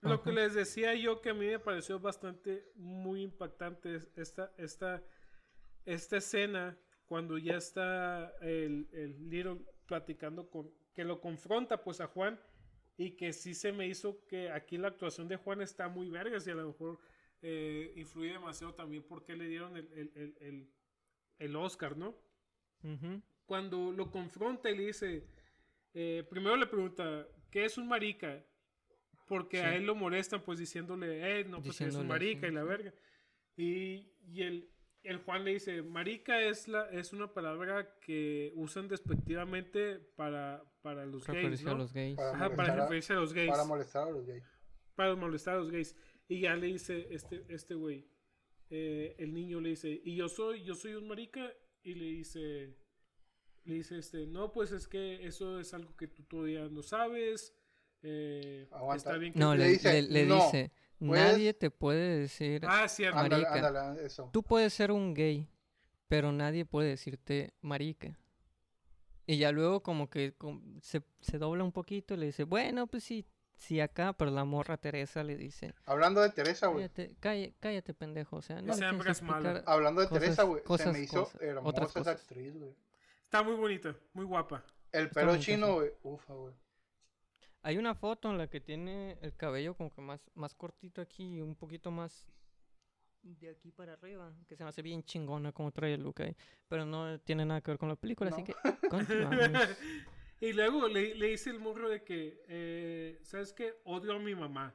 [0.00, 5.02] Lo que les decía yo que a mí me pareció bastante muy impactante esta, esta,
[5.84, 12.06] esta escena cuando ya está el, el Little platicando con, que lo confronta pues a
[12.08, 12.40] Juan
[12.96, 16.46] y que sí se me hizo que aquí la actuación de Juan está muy vergas
[16.46, 16.98] y a lo mejor
[17.40, 20.70] eh, influye demasiado también porque le dieron el,
[21.38, 22.14] el, Oscar, ¿no?
[23.52, 25.26] Cuando lo confronta y le dice,
[25.92, 28.42] eh, primero le pregunta, ¿qué es un marica?
[29.28, 32.64] Porque a él lo molestan pues diciéndole, eh, no, pues es un marica y la
[32.64, 32.94] verga.
[33.54, 34.70] Y, y, el,
[35.02, 41.04] el Juan le dice, marica es la es una palabra que usan despectivamente para, para
[41.04, 41.76] los gays, ¿no?
[41.76, 42.16] los gays.
[42.16, 43.50] Para Ajá, molestar para a- referirse a los gays.
[43.50, 44.44] Para molestar a los gays.
[44.94, 45.94] para molestar a los gays.
[46.26, 48.08] Y ya le dice este este güey,
[48.70, 52.78] eh, el niño le dice, y yo soy, yo soy un marica, y le dice,
[53.64, 57.54] le dice este, no, pues es que eso es algo que tú todavía no sabes.
[58.04, 58.96] eh, Aguanta.
[58.96, 62.18] está bien que No, Le le, dice, le- le "No, dice, puedes- nadie te puede
[62.18, 63.14] decir, Ah, cierto.
[63.16, 63.52] Marica.
[63.54, 64.28] ándale, eso.
[64.32, 65.48] tú puedes ser un gay,
[66.08, 68.18] pero nadie puede decirte marica.
[69.24, 70.34] Y ya luego como que
[70.80, 74.44] se, se dobla un poquito y le dice, bueno, pues sí, sí acá, pero la
[74.44, 76.88] morra Teresa le dice, Hablando de Teresa, güey.
[76.88, 80.62] cállate, cállate, cállate pendejo, o sea, no Hablando de cosas- Teresa, güey.
[80.76, 82.20] Se me hizo cosas, hermosa otras esa cosas.
[82.20, 82.74] actriz, güey.
[83.32, 84.62] Está muy bonita, muy guapa.
[84.92, 85.90] El pelo chino, güey.
[86.02, 86.52] Ufa, güey.
[87.62, 91.36] Hay una foto en la que tiene el cabello como que más, más cortito aquí
[91.36, 92.26] y un poquito más
[93.22, 96.36] de aquí para arriba, que se me hace bien chingona como trae el look ahí.
[96.68, 98.54] Pero no tiene nada que ver con la película, así que
[98.90, 99.38] continuamos.
[100.42, 103.80] y luego le, le dice el morro de que, eh, ¿sabes qué?
[103.84, 104.74] Odio a mi mamá.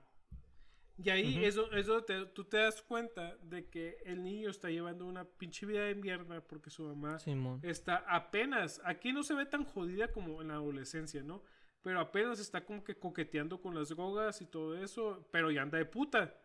[0.97, 5.05] Y ahí eso, eso te- tú te das cuenta de que el niño está llevando
[5.05, 7.59] una pinche vida de mierda porque su mamá Simón.
[7.63, 11.43] está apenas, aquí no se ve tan jodida como en la adolescencia, ¿no?
[11.83, 15.77] Pero apenas está como que coqueteando con las drogas y todo eso, pero ya anda
[15.77, 16.35] de puta.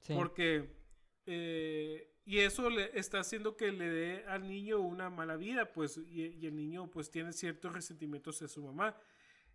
[0.00, 0.12] Sí.
[0.14, 0.74] Porque,
[1.26, 5.98] eh, y eso le está haciendo que le dé al niño una mala vida, pues,
[5.98, 8.96] y, y el niño pues tiene ciertos resentimientos de su mamá.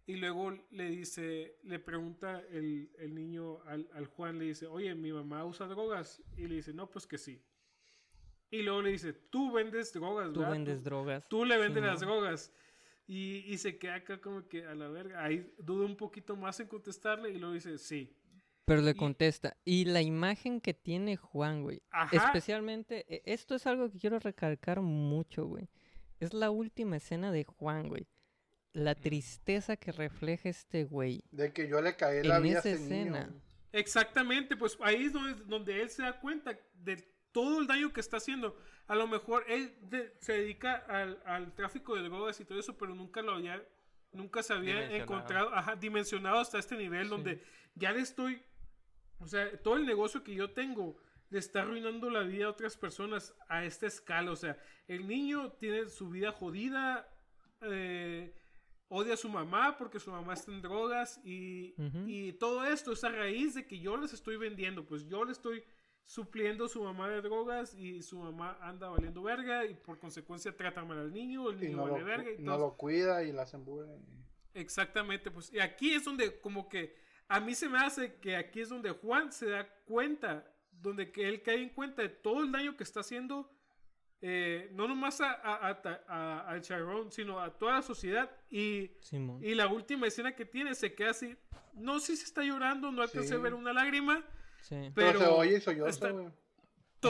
[0.10, 4.96] Y luego le dice, le pregunta el, el niño al, al Juan, le dice, oye,
[4.96, 6.20] mi mamá usa drogas.
[6.36, 7.40] Y le dice, no, pues que sí.
[8.50, 10.54] Y luego le dice, tú vendes drogas, Tú ¿verdad?
[10.54, 11.30] vendes drogas.
[11.30, 12.52] Tú le vendes las drogas.
[13.06, 15.24] Y, y se queda acá como que a la verga.
[15.24, 18.16] Ahí duda un poquito más en contestarle y luego dice, sí.
[18.66, 19.58] Pero le y- contesta.
[19.64, 21.84] Y la imagen que tiene Juan, güey.
[21.92, 22.16] Ajá.
[22.18, 25.70] Especialmente, e- esto es algo que quiero recalcar mucho, güey.
[26.20, 28.08] Es la última escena de Juan, güey.
[28.74, 31.24] La tristeza que refleja este güey.
[31.32, 32.84] De que yo le caí la En vida a esa niño.
[32.84, 33.30] escena.
[33.72, 36.98] Exactamente, pues ahí es donde, donde él se da cuenta de
[37.32, 38.58] todo el daño que está haciendo.
[38.88, 42.78] A lo mejor él de- se dedica al, al tráfico de drogas y todo eso,
[42.78, 43.64] pero nunca lo había,
[44.12, 45.04] nunca se había Dimensionado.
[45.04, 47.10] encontrado, ajá, dimensionado hasta este nivel Sí.
[47.10, 47.44] donde
[47.76, 48.42] ya le estoy,
[49.20, 50.98] o sea, todo el negocio que yo tengo
[51.30, 54.32] le está arruinando la vida a otras personas a esta escala.
[54.32, 57.08] O sea, el niño tiene su vida jodida,
[57.62, 58.34] eh,
[58.90, 61.76] odia a su mamá porque su mamá está en drogas y,
[62.08, 65.32] y todo esto es a raíz de que yo les estoy vendiendo, pues yo le
[65.32, 65.64] estoy
[66.06, 70.56] supliendo a su mamá de drogas y su mamá anda valiendo verga y por consecuencia
[70.58, 72.68] trata mal al niño, el Y niño no, vale lo, verga y no todo.
[72.70, 74.00] lo cuida y la hacen bullying.
[74.54, 76.96] Exactamente, pues y aquí es donde como que
[77.28, 81.30] a mí se me hace que aquí es donde Juan se da cuenta, donde que
[81.30, 83.52] él cae en cuenta de todo el daño que está haciendo,
[84.22, 88.92] eh, no nomás a, a, a, a- al Chiron, sino a toda la sociedad y,
[89.02, 89.44] Simón.
[89.44, 91.36] y la última escena que tiene se queda así,
[91.74, 93.44] no sé si está llorando, no alcancé a Sí.
[93.44, 94.24] ver una lágrima,
[94.62, 94.76] Sí.
[94.94, 96.26] Pero, pero se oye soy está güey.
[96.28, 96.32] O sea,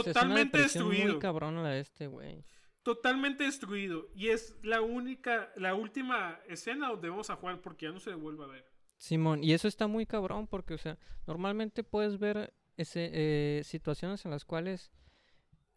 [0.01, 1.13] es una totalmente depresión destruido.
[1.13, 2.45] Muy cabrona la de este, güey.
[2.83, 4.07] totalmente destruido.
[4.15, 8.13] Y es la única, la última escena donde vemos a Juan porque ya no se
[8.13, 8.65] vuelve a ver.
[8.97, 14.23] Simón, y eso está muy cabrón porque, o sea, normalmente puedes ver ese, eh, situaciones
[14.25, 14.91] en las cuales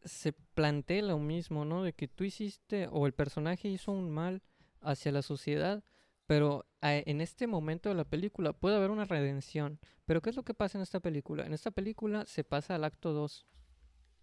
[0.04, 1.82] se plantea lo mismo, ¿no?
[1.82, 4.42] De que tú hiciste o el personaje hizo un mal
[4.80, 5.84] hacia la sociedad,
[6.26, 9.78] pero a- en este momento de la película puede haber una redención.
[10.04, 11.46] Pero ¿qué es lo que pasa en esta película?
[11.46, 13.46] En esta película se pasa al acto 2.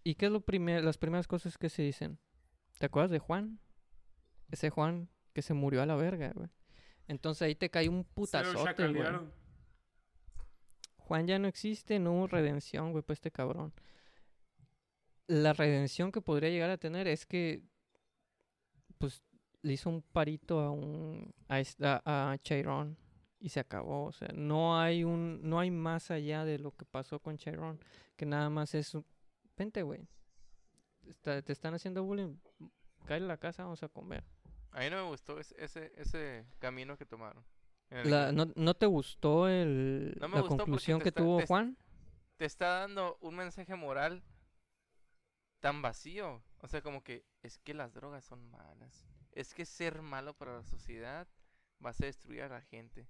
[0.04, 2.20] ¿Y qué es lo primer, las primeras cosas que se dicen?
[2.78, 3.60] ¿Te acuerdas de Juan?
[4.50, 6.50] Ese Juan que se murió a la verga, güey.
[7.08, 8.54] Entonces ahí te cae un putazote,
[8.94, 9.04] güey.
[10.98, 13.74] Juan ya no existe, no hubo redención, güey, para este cabrón.
[15.30, 17.62] La redención que podría llegar a tener es que,
[18.98, 19.22] pues,
[19.62, 22.98] le hizo un parito a un, a, esta- a Chiron
[23.40, 24.06] y se acabó.
[24.06, 27.80] O sea, no hay un, no hay más allá de lo que pasó con Chiron,
[28.16, 29.06] que nada más es un,
[29.56, 30.08] vente, güey.
[31.08, 32.36] Está- te están haciendo bullying,
[33.06, 34.24] cae a la casa, vamos a comer.
[34.72, 37.44] A mí no me gustó ese, ese, ese camino que tomaron.
[37.92, 38.32] en La-.
[38.32, 41.78] ¿no, ¿No te gustó el, No la gustó conclusión que está- tuvo te- Juan?
[42.38, 44.24] Te está dando un mensaje moral
[45.60, 46.42] tan vacío.
[46.62, 49.06] O sea, como que es que las drogas son malas.
[49.32, 51.28] Es que ser malo para la sociedad
[51.84, 53.08] va a ser destruir a la gente.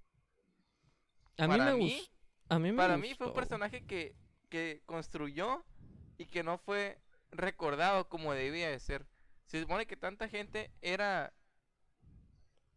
[1.38, 2.12] A mí para me mí- gustó.
[2.50, 4.16] A mí me Para mí fue un personaje que,
[4.50, 5.64] que construyó
[6.18, 7.00] y que no fue
[7.32, 9.06] recordado como debía de ser.
[9.46, 11.32] Se supone que tanta gente era...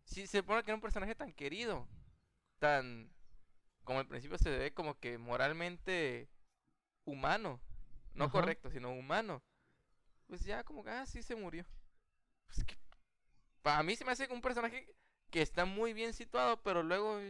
[0.05, 1.89] Sí, se supone que era un personaje tan querido,
[2.59, 3.11] tan...
[3.85, 6.29] Como al principio se ve como que moralmente
[7.05, 7.61] humano.
[8.15, 8.33] No Ajá.
[8.33, 9.43] correcto, sino humano.
[10.33, 11.63] Pues ya como que, ah, sí se murió.
[12.47, 12.75] Pues que,
[13.61, 14.89] para mí se me hace un personaje
[15.29, 17.21] que está muy bien situado, pero luego,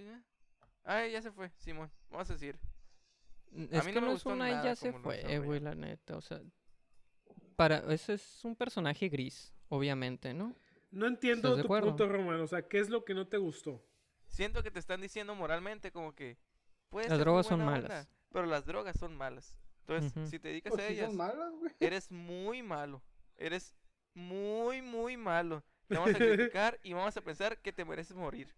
[0.84, 2.60] ay, ya se fue, Simón, vamos a decir.
[3.56, 6.20] Es a mí que no, me es una ya se fue, güey, la neta, o
[6.20, 6.40] sea,
[7.56, 10.54] para, ese es un personaje gris, obviamente, ¿no?
[10.92, 13.84] No entiendo tu punto, Román, o sea, ¿qué es lo que no te gustó?
[14.28, 16.38] Siento que te están diciendo moralmente como que...
[16.92, 18.08] las drogas son malas.
[18.30, 19.56] Pero las drogas son malas.
[19.86, 21.12] Entonces, si te dedicas pues a ellas,
[21.80, 23.02] eres muy malo.
[23.36, 23.74] Eres
[24.14, 25.64] muy, muy malo.
[25.88, 28.54] Te vamos a criticar y vamos a pensar que te mereces morir.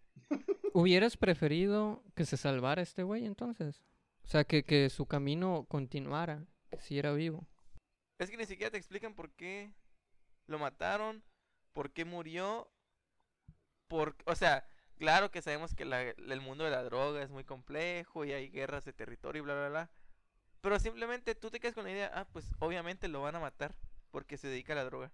[0.72, 3.82] ¿Hubieras preferido que se salvara este güey entonces?
[4.24, 6.46] O sea, que, que su camino continuara,
[6.78, 7.46] si era vivo.
[8.18, 9.72] Es que ni siquiera te explican por qué
[10.46, 11.22] lo mataron,
[11.72, 12.70] por qué murió.
[13.88, 15.82] Por, o sea, claro que sabemos que
[16.16, 19.54] el mundo de la droga es muy complejo y hay guerras de territorio y bla,
[19.54, 19.90] bla, bla.
[20.64, 23.74] Pero simplemente tú te quedas con la idea, ah, pues obviamente lo van a matar
[24.10, 25.12] porque se dedica a la droga.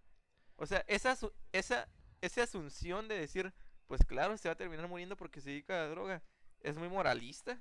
[0.54, 1.18] O sea, esa,
[1.50, 1.88] esa,
[2.20, 3.52] esa asunción de decir,
[3.88, 6.22] pues claro, se va a terminar muriendo porque se dedica a la droga,
[6.60, 7.60] es muy moralista.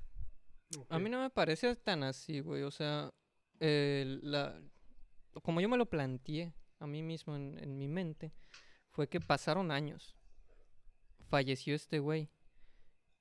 [0.87, 2.61] A mí no me parece tan así, güey.
[2.61, 3.11] O sea,
[3.59, 4.61] la,
[5.41, 8.33] como yo me lo planteé a mí mismo en, en mi mente,
[8.91, 10.15] fue que pasaron años.
[11.27, 12.29] Falleció este güey.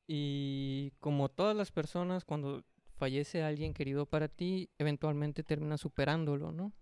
[0.06, 2.66] Y como todas las personas, cuando
[2.98, 6.72] fallece alguien querido para ti, eventualmente terminas superándolo, ¿no?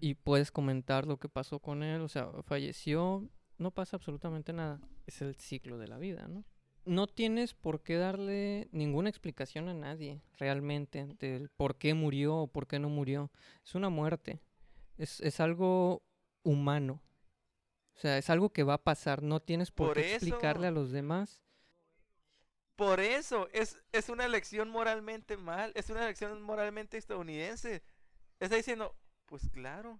[0.00, 4.80] Y puedes comentar lo que pasó con él, o sea, falleció, no pasa absolutamente nada.
[5.06, 6.44] Es el ciclo de la vida, ¿no?
[6.84, 12.46] No tienes por qué darle ninguna explicación a nadie realmente del por qué murió o
[12.46, 13.30] por qué no murió.
[13.62, 14.40] Es una muerte.
[14.96, 16.02] Es, es algo
[16.44, 17.02] humano.
[17.94, 19.22] O sea, es algo que va a pasar.
[19.22, 21.42] No tienes por, qué explicarle a los demás
[22.78, 27.82] por eso, es, es una elección moralmente mal, es una elección moralmente estadounidense.
[28.38, 28.94] Está diciendo,
[29.26, 29.98] pues claro,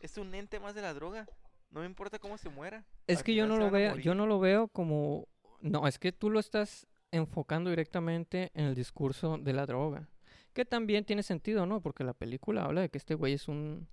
[0.00, 1.26] es un ente más de la droga.
[1.70, 2.86] No me importa cómo se muera.
[3.08, 5.26] Es que yo no lo veo, yo no lo veo como
[5.60, 10.08] no, es que tú lo estás enfocando directamente en el discurso de la droga.
[10.52, 11.80] Que también tiene sentido, ¿no?
[11.80, 13.88] Porque la película habla de que este güey es un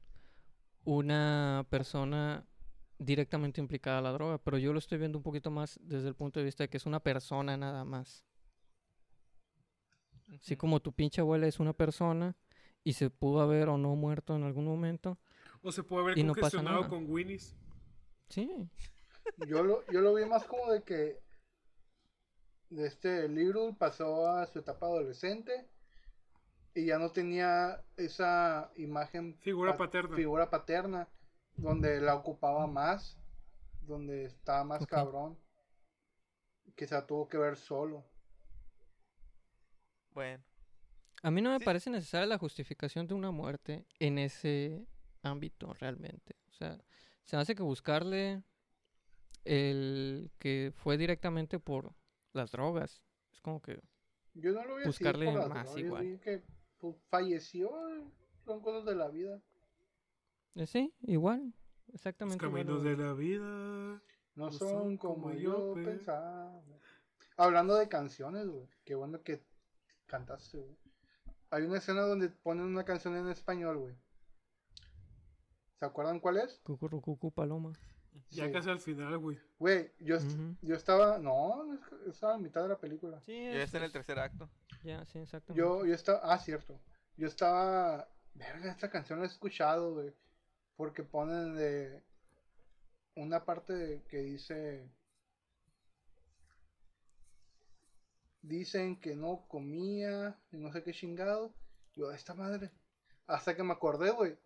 [0.84, 2.45] una persona
[2.99, 6.15] directamente implicada a la droga, pero yo lo estoy viendo un poquito más desde el
[6.15, 8.25] punto de vista de que es una persona nada más.
[10.36, 12.36] Así como tu pinche abuela es una persona
[12.83, 15.17] y se pudo haber o no muerto en algún momento.
[15.62, 17.55] O se puede haber congestionado con Winnie's.
[18.29, 18.69] Sí.
[19.47, 21.21] Yo lo, yo lo vi más como de que
[22.69, 25.69] de este libro pasó a su etapa adolescente
[26.73, 31.07] y ya no tenía esa imagen figura paterna figura paterna
[31.58, 33.17] donde la ocupaba más
[33.82, 35.38] donde estaba más cabrón
[36.76, 38.04] que se tuvo que ver solo
[40.17, 40.43] bueno.
[41.22, 44.84] A mí no me parece necesaria la justificación de una muerte en ese
[45.22, 46.36] ámbito realmente.
[46.50, 46.84] O sea,
[47.24, 48.41] se hace que buscarle
[49.46, 51.93] el que fue directamente por
[52.34, 53.04] las drogas.
[53.32, 53.80] Es como que
[54.34, 56.20] yo no lo voy a buscarle más igual.
[56.20, 56.41] que
[56.80, 57.70] pues, falleció,
[58.43, 59.39] son cosas de la vida.
[60.58, 61.54] Eh, sí, igual,
[61.93, 62.43] exactamente.
[62.43, 64.02] Los caminos de la vida
[64.34, 66.52] no, son, como, yo pensaba.
[67.38, 69.43] Hablando de canciones, güey, qué bueno que
[70.08, 70.76] cantaste, güey.
[71.52, 73.96] Hay una escena donde ponen una canción en español, güey.
[75.78, 76.60] ¿Se acuerdan cuál es?
[76.63, 77.74] Cucurrucucu Paloma.
[78.32, 79.38] Ya casi al final, güey.
[79.60, 80.17] Güey, yo,
[80.63, 81.20] yo estaba.
[81.20, 83.22] No, estaba a mitad de la película.
[83.22, 84.50] Sí, ya está en el tercer acto.
[84.84, 85.54] Ya, sí, exacto.
[85.54, 86.20] Yo, yo estaba.
[86.24, 86.80] Ah, cierto.
[87.15, 88.10] Yo estaba.
[88.34, 90.13] Verga, esta canción la he escuchado, güey.
[90.78, 92.02] Porque ponen de.
[93.16, 94.90] Una parte que dice.
[98.48, 101.54] dicen que no comía y no sé qué chingado.
[101.94, 102.72] Yo, esta madre.
[103.28, 104.38] Hasta que me acordé, güey.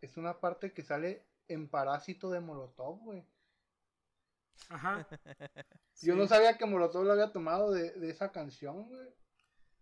[0.00, 3.24] Es una parte que sale en Parásito de Molotov, güey.
[4.68, 5.06] Ajá.
[6.02, 9.08] Yo no sabía que Molotov lo había tomado de, esa canción, güey.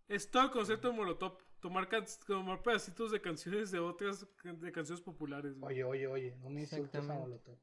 [0.09, 1.39] Es todo el concepto de Molotov.
[1.61, 1.89] Tomar,
[2.27, 5.55] tomar pedacitos de canciones de otras de canciones populares.
[5.61, 7.59] Oye, oye, oye, no me insultes a Molotov.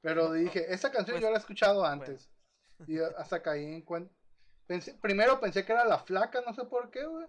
[0.00, 2.30] Pero dije, esta canción pues, yo la he escuchado antes.
[2.86, 4.14] Y hasta caí en cuenta
[5.00, 7.26] primero pensé que era la flaca, no sé por qué, güey.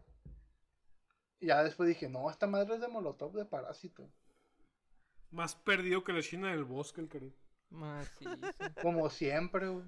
[1.40, 4.10] Y ya después dije, no, esta madre es de Molotov de Parásito.
[5.32, 7.36] Más perdido que la China del bosque, el cariño.
[7.70, 8.26] Más sí,
[8.82, 9.86] Como siempre, güey.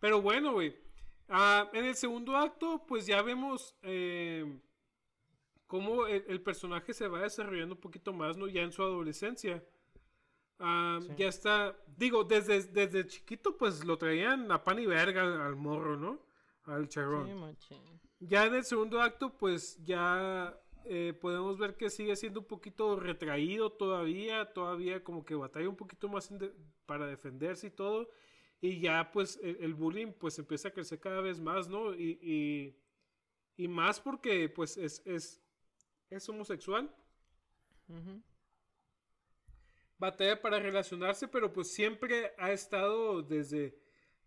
[0.00, 0.76] Pero bueno, güey.
[1.28, 4.60] Ah, en el segundo acto, pues ya vemos eh,
[5.66, 8.48] cómo el, personaje se va desarrollando un poquito más, ¿no?
[8.48, 9.62] Ya en su adolescencia.
[10.58, 15.96] Ya está, digo, desde, desde chiquito pues lo traían a pan y verga al, morro,
[15.96, 16.20] ¿no?
[16.64, 17.56] Al charrón.
[18.18, 22.98] ya en el segundo acto pues ya eh, podemos ver que sigue siendo un poquito
[22.98, 26.32] retraído todavía, todavía como que batalla un poquito más
[26.86, 28.08] para defenderse y todo.
[28.60, 31.94] Y ya pues el, bullying pues empieza a crecer cada vez más, ¿no?
[31.94, 32.74] Y,
[33.56, 35.40] y, más porque pues es, es,
[36.10, 36.92] es homosexual.
[39.98, 43.78] Batalla para relacionarse, pero pues siempre ha estado desde,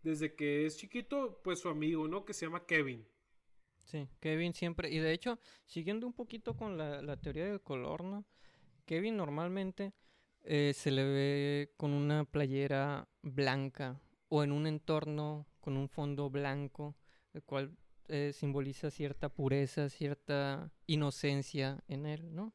[0.02, 2.24] desde que es chiquito, pues su amigo, ¿no?
[2.24, 3.06] Que se llama Kevin.
[3.84, 8.24] Sí, Kevin siempre, y de hecho, siguiendo un poquito con la, teoría del color, ¿no?
[8.86, 9.92] Kevin normalmente
[10.44, 14.00] eh, se le ve con una playera blanca
[14.34, 16.96] o en un entorno con un fondo blanco,
[17.34, 17.76] el cual
[18.08, 22.54] eh, simboliza cierta pureza, cierta inocencia en él, ¿no?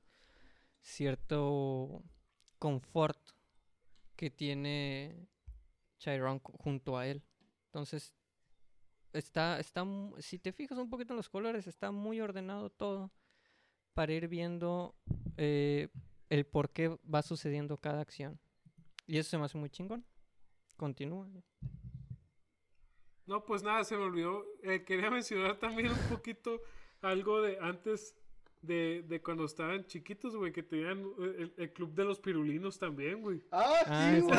[0.82, 2.04] Cierto
[2.58, 3.20] confort
[4.16, 5.28] que tiene
[6.00, 7.22] Chiron junto a él.
[7.66, 8.16] Entonces,
[9.14, 9.86] está, está,
[10.18, 13.12] si te fijas un poquito en los colores, está muy ordenado todo
[13.94, 14.96] para ir viendo
[15.38, 15.90] eh,
[16.30, 18.40] el por qué va sucediendo cada acción.
[19.06, 20.04] Y eso se me hace muy chingón.
[20.78, 21.28] Continúa.
[23.26, 24.46] No, pues nada, se me olvidó.
[24.64, 26.62] Eh, quería mencionar también un poquito
[27.02, 28.16] algo de antes
[28.62, 33.22] de, de cuando estaban chiquitos, güey, que tenían eh, el, club de los pirulinos también,
[33.22, 33.44] güey.
[33.52, 34.38] Ah, ah sí, güey.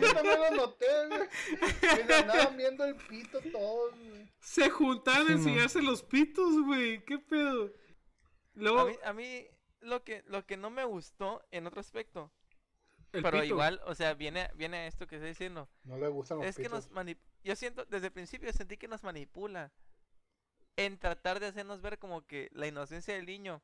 [0.00, 2.06] Yo también lo noté, güey.
[2.06, 4.32] Que andaban viendo el pito todos, güey.
[4.40, 7.04] Se juntaban a enseñarse los pitos, güey.
[7.04, 7.72] ¿Qué pedo?
[8.54, 8.80] Luego...
[8.80, 9.46] A, mí, a mí
[9.80, 12.32] lo que, lo que no me gustó en otro aspecto.
[13.12, 15.68] Pero igual, o sea, viene, viene a esto que estoy diciendo.
[15.84, 16.88] No le gustan los es Que nos
[17.44, 19.70] Yo siento, desde el principio sentí que nos manipula
[20.76, 23.62] en tratar de hacernos ver como que la inocencia del niño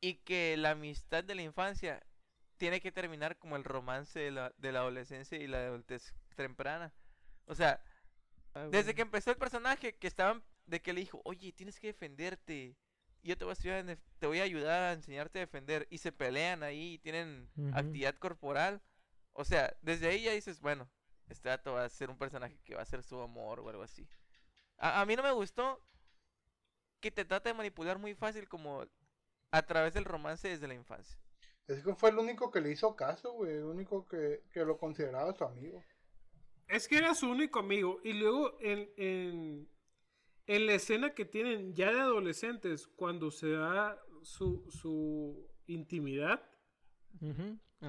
[0.00, 2.02] y que la amistad de la infancia
[2.56, 6.92] tiene que terminar como el romance de la, de la adolescencia y la adultez temprana.
[7.46, 7.82] O sea,
[8.54, 11.88] ah, desde que empezó el personaje, que estaban, de que le dijo, oye, tienes que
[11.88, 12.76] defenderte.
[13.22, 15.86] Y yo te voy a, te voy a ayudar a enseñarte a defender.
[15.90, 18.80] Y se pelean ahí y tienen actividad corporal.
[19.32, 20.90] O sea, desde ahí ya dices, bueno,
[21.28, 23.82] este dato va a ser un personaje que va a ser su amor o algo
[23.82, 24.08] así.
[24.78, 25.82] A, a mí no me gustó
[27.00, 28.84] que te trata de manipular muy fácil como
[29.50, 31.18] a través del romance desde la infancia.
[31.66, 35.32] Es que fue el único que le hizo caso, güey, el único que, lo consideraba
[35.34, 35.82] su amigo.
[36.68, 38.00] Es que era su único amigo.
[38.02, 39.68] Y luego en, en,
[40.58, 46.42] la escena que tienen ya de adolescentes, cuando se da su, su intimidad,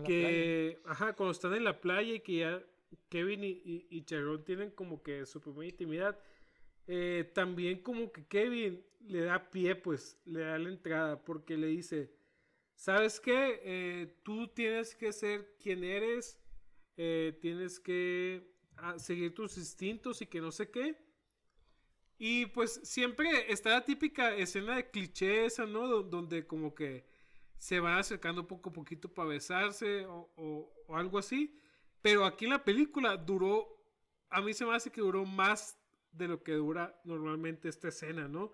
[0.05, 2.63] que, ajá, cuando están en la playa y que ya
[3.09, 6.19] Kevin y, y, tienen como que su primera intimidad,
[6.87, 11.67] eh, también como que Kevin le da pie, pues, le da la entrada, porque le
[11.67, 12.13] dice,
[12.75, 13.59] ¿sabes qué?
[13.63, 16.39] Eh, tú tienes que ser quien eres,
[16.97, 20.95] eh, tienes que ah, seguir tus instintos y que no sé qué.
[22.23, 26.03] Y pues siempre está la típica escena de cliché esa, ¿no?
[26.03, 27.03] donde como que
[27.57, 31.59] se van acercando poco a poquito para besarse o, o algo así.
[32.01, 33.67] Pero aquí en la película duró,
[34.29, 35.79] a mí se me hace que duró más
[36.11, 38.53] de lo que dura normalmente esta escena, ¿no?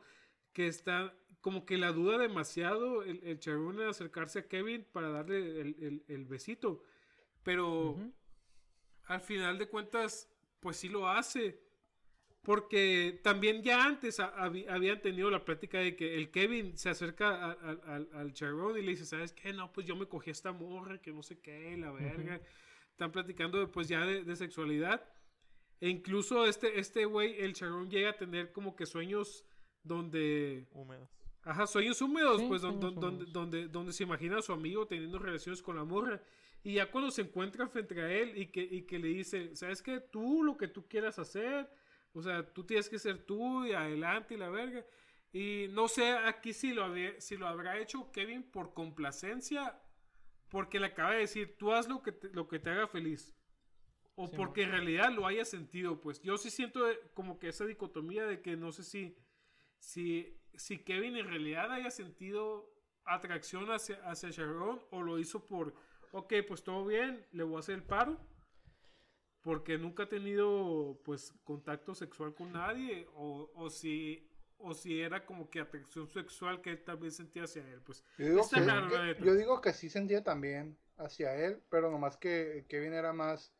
[0.57, 5.61] que está como que la duda demasiado el, el en acercarse a Kevin para darle
[6.07, 6.82] el, besito.
[7.43, 7.95] Pero
[9.03, 11.61] al final de cuentas, pues sí lo hace.
[12.48, 18.08] Porque también ya antes habían tenido la práctica de que el Kevin se acerca al,
[18.14, 18.34] al
[18.78, 19.52] y le dice, ¿sabes qué?
[19.52, 22.39] No, pues yo me cogí esta morra, que no sé qué, la verga.
[22.89, 25.04] Están platicando pues ya de, sexualidad.
[25.82, 29.43] E incluso este, este güey, el Charón llega a tener como que sueños
[29.84, 30.70] donde...
[30.72, 31.10] Húmedos.
[31.43, 35.62] Ajá, sueños húmedos, pues donde, donde, donde, donde, se imagina a su amigo teniendo relaciones
[35.62, 36.24] con la morra.
[36.64, 39.82] Y ya cuando se encuentra frente a él y que, y que le dice, ¿sabes
[39.82, 40.00] qué?
[40.00, 41.70] Tú lo que tú quieras hacer,
[42.18, 44.86] o sea, tú tienes que ser tú y adelante y la verga.
[45.32, 49.80] Y no sé aquí si lo, si lo habrá hecho Kevin por complacencia,
[50.49, 53.36] porque le acaba de decir, tú haz lo que te, lo que te haga feliz.
[54.15, 58.26] O porque en realidad lo haya sentido, pues yo sí siento como que esa dicotomía
[58.26, 59.15] de que no sé si
[59.80, 62.74] si, si Kevin en realidad haya sentido
[63.05, 65.74] atracción hacia, hacia Sharon o lo hizo por,
[66.11, 68.20] ok, pues todo bien, le voy a hacer el paro,
[69.48, 75.26] porque nunca ha tenido pues contacto sexual con nadie, o, o si o si era
[75.26, 79.36] como que atracción sexual que él también sentía hacia él, pues yo digo, que, yo
[79.36, 83.54] digo que sí sentía también hacia él, pero nomás que Kevin era más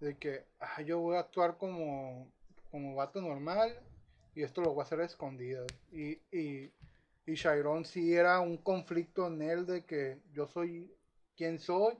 [0.00, 2.32] de que ah, yo voy a actuar como
[2.72, 3.78] como vato normal
[4.34, 5.68] y esto lo voy a hacer a escondidas.
[5.92, 6.72] Y, y,
[7.26, 10.92] y Chiron sí era un conflicto en él de que yo soy
[11.36, 11.96] quien soy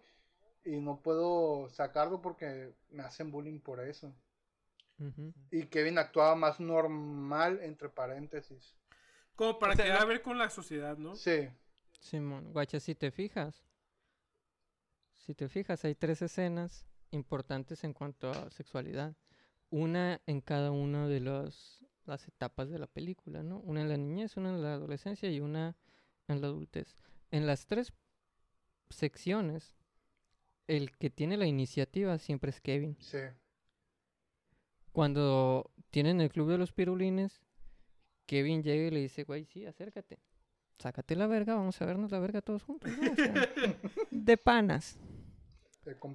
[0.65, 4.15] y no puedo sacarlo porque me hacen bullying por eso.
[5.51, 8.77] Y Kevin actuaba más normal, entre paréntesis.
[9.35, 11.17] Como para quedar a ver con la sociedad, ¿no?
[11.17, 11.49] Sí.
[11.99, 13.65] Simón, guacha, si te fijas,
[15.17, 19.15] si te fijas, hay tres escenas importantes en cuanto a sexualidad.
[19.71, 23.59] Una en cada una de los, las etapas de la película, ¿no?
[23.61, 25.77] Una en la niñez, una en la adolescencia y una
[26.29, 26.97] en la adultez.
[27.31, 27.93] En las tres
[28.91, 29.75] secciones,
[30.67, 32.97] el que tiene la iniciativa siempre es Kevin.
[33.01, 33.19] Sí.
[34.93, 37.41] Cuando tienen el club de los pirulines,
[38.27, 40.19] Kevin llega y le dice, güey, sí, acércate.
[40.79, 42.91] Sácate la verga, vamos a vernos la verga todos juntos.
[44.11, 44.99] de panas.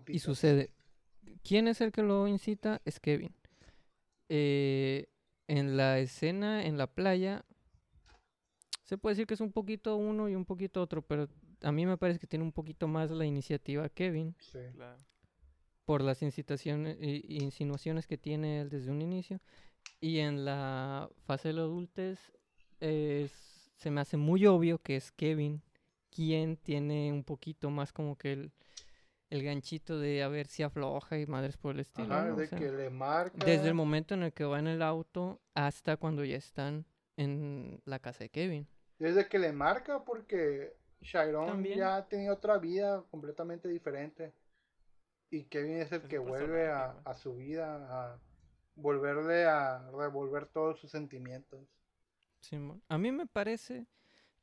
[0.07, 0.71] y sucede.
[1.43, 2.81] ¿Quién es el que lo incita?
[2.85, 3.33] Es Kevin.
[4.29, 5.07] Eh,
[5.47, 7.45] en la escena en la playa,
[8.83, 11.29] se puede decir que es un poquito uno y un poquito otro, pero
[11.61, 14.35] a mí me parece que tiene un poquito más la iniciativa Kevin.
[14.39, 14.59] Sí.
[14.73, 14.97] Claro.
[15.85, 19.39] Por las incitaciones e insinuaciones que tiene él desde un inicio.
[20.01, 22.19] Y en la fase de la adultez
[22.79, 23.31] es,
[23.77, 25.61] se me hace muy obvio que es Kevin
[26.09, 28.51] quien tiene un poquito más como que el,
[29.29, 32.35] el ganchito de a ver si afloja y madres por el estilo.
[32.35, 33.45] de que le marca.
[33.45, 36.85] Desde el momento en el que va en el auto hasta cuando ya están
[37.17, 38.67] en la casa de Kevin.
[38.99, 44.33] Desde que le marca porque Chiron ya ha tenido otra vida completamente diferente.
[45.29, 48.19] Y Kevin es el que vuelve a, a, su vida, a
[48.75, 51.59] volverle a revolver todos sus sentimientos.
[52.87, 53.87] a mí me parece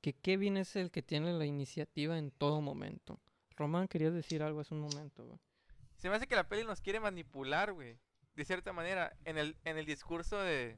[0.03, 3.19] que Kevin es el que tiene la iniciativa en todo momento.
[3.57, 5.39] Román, querías decir algo hace un momento, güey.
[5.97, 7.99] Se me hace que la peli nos quiere manipular, güey.
[8.35, 10.77] De cierta manera, en el, en el discurso de,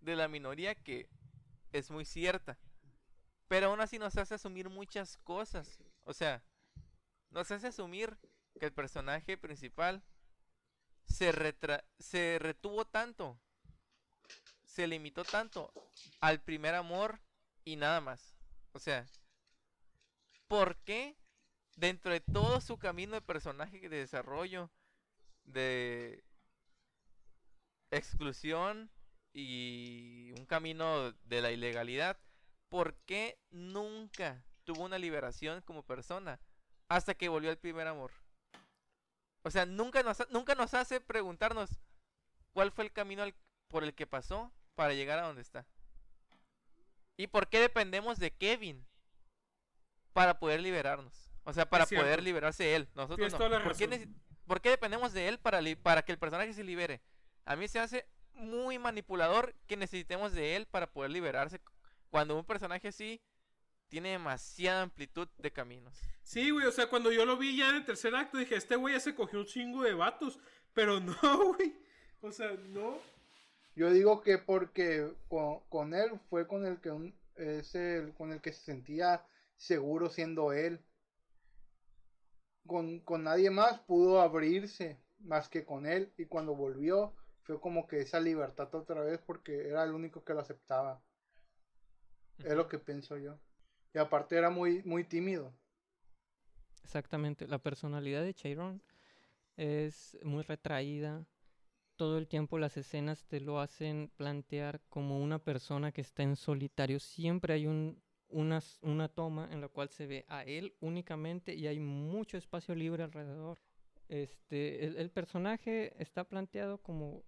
[0.00, 1.08] de la minoría que
[1.72, 2.58] es muy cierta.
[3.48, 5.78] Pero aún así nos hace asumir muchas cosas.
[6.04, 6.42] O sea,
[7.30, 8.16] nos hace asumir
[8.58, 10.02] que el personaje principal
[11.06, 11.32] se,
[11.98, 13.38] se retuvo tanto,
[14.64, 15.72] se limitó tanto
[16.20, 17.20] al primer amor
[17.64, 18.36] y nada más.
[18.72, 19.06] O sea,
[20.48, 21.16] ¿por qué
[21.76, 24.70] dentro de todo su camino de personaje de desarrollo,
[25.44, 26.24] de
[27.90, 28.90] exclusión
[29.32, 32.18] y un camino de la ilegalidad,
[32.68, 36.40] ¿por qué nunca tuvo una liberación como persona
[36.88, 38.12] hasta que volvió al primer amor?
[39.42, 41.80] O sea, nunca nos, nunca nos hace preguntarnos
[42.52, 43.24] cuál fue el camino
[43.68, 45.66] por el que pasó para llegar a donde está.
[47.16, 48.86] ¿Y por qué dependemos de Kevin
[50.12, 51.32] para poder liberarnos?
[51.44, 52.88] O sea, para poder liberarse él.
[52.94, 53.38] Nosotros no.
[53.38, 54.08] ¿Por qué,
[54.46, 57.00] ¿Por qué, dependemos de él para, para que el personaje se libere?
[57.44, 61.60] A mí se hace muy manipulador que necesitemos de él para poder liberarse
[62.10, 63.20] cuando un personaje así
[63.88, 65.98] tiene demasiada amplitud de caminos.
[66.22, 68.76] Sí, güey, o sea, cuando yo lo vi ya en el tercer acto, dije, este
[68.76, 70.38] güey ya se cogió un chingo de vatos,
[70.74, 71.14] pero no,
[71.54, 71.74] güey.
[72.20, 72.98] O sea, no.
[73.76, 78.52] Yo digo que porque con, él fue con el que es el con el que
[78.52, 79.24] se sentía
[79.56, 80.80] seguro siendo él.
[82.66, 87.86] Con, con nadie más pudo abrirse más que con él y cuando volvió fue como
[87.86, 91.00] que esa libertad otra vez porque era el único que lo aceptaba.
[92.38, 93.38] Es lo que pienso yo.
[93.94, 95.52] Y aparte era muy, muy tímido.
[96.84, 97.48] Exactamente.
[97.48, 98.82] La personalidad de Chiron
[99.56, 101.26] es muy retraída.
[101.96, 106.36] Todo el tiempo las escenas te lo hacen plantear como una persona que está en
[106.36, 107.00] solitario.
[107.00, 111.66] Siempre hay un, una, una toma en la cual se ve a él únicamente y
[111.66, 113.58] hay mucho espacio libre alrededor.
[114.08, 117.24] Este, el, el personaje está planteado como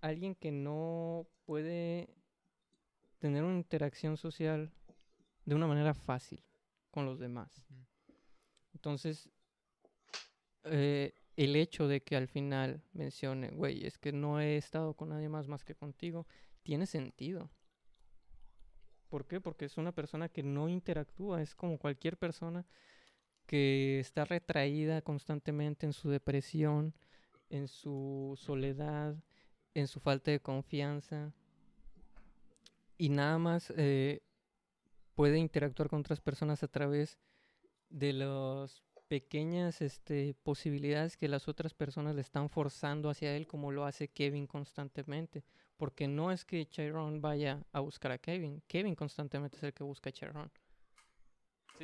[0.00, 2.08] alguien que no puede
[3.22, 4.72] tener una interacción social
[5.44, 6.42] de una manera fácil
[6.90, 7.64] con los demás.
[8.74, 9.30] Entonces,
[10.64, 15.10] eh, el hecho de que al final mencione, güey, es que no he estado con
[15.10, 16.26] nadie más más que contigo,
[16.64, 17.48] tiene sentido.
[19.08, 19.40] ¿Por qué?
[19.40, 22.66] Porque es una persona que no interactúa, es como cualquier persona
[23.46, 26.92] que está retraída constantemente en su depresión,
[27.50, 29.14] en su soledad,
[29.74, 31.32] en su falta de confianza
[32.98, 34.22] y nada más eh,
[35.14, 37.18] puede interactuar con otras personas a través
[37.88, 43.70] de las pequeñas este, posibilidades que las otras personas le están forzando hacia él como
[43.70, 45.44] lo hace Kevin constantemente.
[45.76, 49.84] Porque no es que Chiron vaya a buscar a Kevin, Kevin constantemente es el que
[49.84, 50.50] busca a Chiron.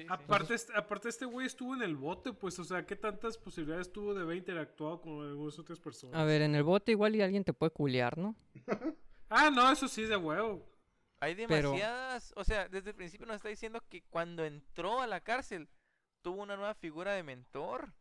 [0.09, 3.93] aparte, este, aparte este güey estuvo en el bote, pues, o sea, ¿qué tantas posibilidades
[3.93, 6.17] tuvo de haber interactuado con algunas otras personas?
[6.17, 8.37] A ver, en el bote igual y alguien te puede culear, ¿no?
[9.29, 10.65] ah, no, eso sí, de huevo.
[11.21, 15.21] Hay demasiadas, o sea, desde el principio nos está diciendo que cuando entró a la
[15.21, 15.69] cárcel
[16.23, 17.93] tuvo una nueva figura de mentor.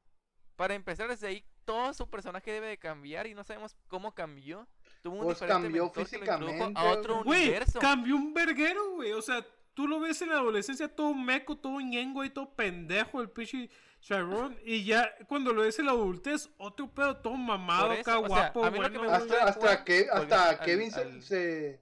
[0.55, 4.67] Para empezar desde ahí, todo su personaje debe de cambiar y no sabemos cómo cambió.
[5.01, 6.71] Tuvo un pues cambió físicamente.
[6.75, 7.79] a otro universo.
[7.79, 9.13] Cambió un verguero, güey.
[9.13, 13.21] O sea, tú lo ves en la adolescencia todo meco, todo ñengo y todo pendejo,
[13.21, 13.69] el pinche
[14.01, 14.57] Sharon.
[14.65, 18.63] Y ya cuando lo ves en la adultez, otro pedo todo mamado, acá guapo.
[18.63, 21.81] hasta, que, hasta Kevin se, se,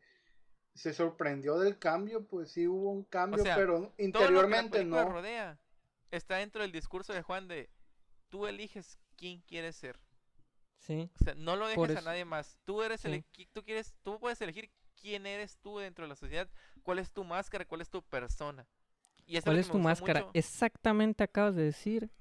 [0.75, 5.09] sorprendió del cambio, pues sí hubo un cambio, pero interiormente no.
[5.09, 5.57] Rodea
[6.11, 7.69] está dentro del discurso de Juan de
[8.29, 9.99] tú eliges quién quieres ser.
[10.79, 11.09] Sí.
[11.19, 12.57] O sea, no lo dejes a nadie más.
[12.65, 13.23] Tú eres el
[13.53, 14.69] tú quieres, tú puedes elegir
[14.99, 16.49] quién eres tú dentro de la sociedad,
[16.83, 18.67] cuál es tu máscara, cuál es tu persona.
[19.25, 20.27] Y ¿Cuál es tu máscara?
[20.33, 22.11] Exactamente acabas de decir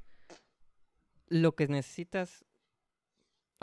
[1.26, 2.44] lo que necesitas,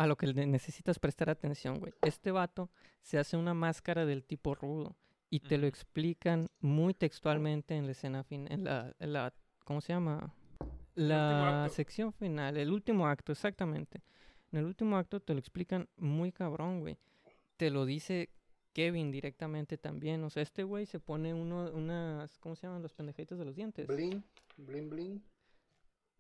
[0.02, 1.94] a lo que necesitas prestar atención, güey.
[2.02, 2.72] Este vato
[3.02, 4.96] se hace una máscara del tipo rudo
[5.30, 9.32] y te lo explican muy textualmente en la escena fin, en la, en la
[9.64, 10.34] ¿cómo se llama?
[10.96, 14.02] La sección final, el último acto, exactamente.
[14.52, 16.98] En el último acto te lo explican muy cabrón, güey.
[17.58, 18.32] Te lo dice
[18.74, 20.24] Kevin directamente también.
[20.24, 23.56] O sea, este güey se pone uno, unas, ¿cómo se llaman los pendejitos de los
[23.56, 23.86] dientes?
[23.86, 24.24] Bling,
[24.58, 25.24] bling, bling.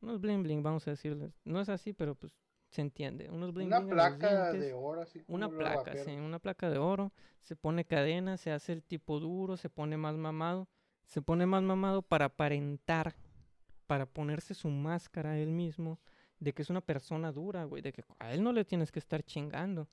[0.01, 1.33] Unos bling, bling, vamos a decirles.
[1.45, 2.37] No es así, pero pues
[2.71, 3.29] se entiende.
[3.29, 7.11] Unos bling, una placa de oro, así Una placa, sí, una placa de oro.
[7.41, 10.67] Se pone cadena, se hace el tipo duro, se pone más mamado.
[11.05, 13.15] Se pone más mamado para aparentar,
[13.85, 15.99] para ponerse su máscara a él mismo
[16.39, 18.99] de que es una persona dura, güey, de que a él no le tienes que
[18.99, 19.89] estar chingando.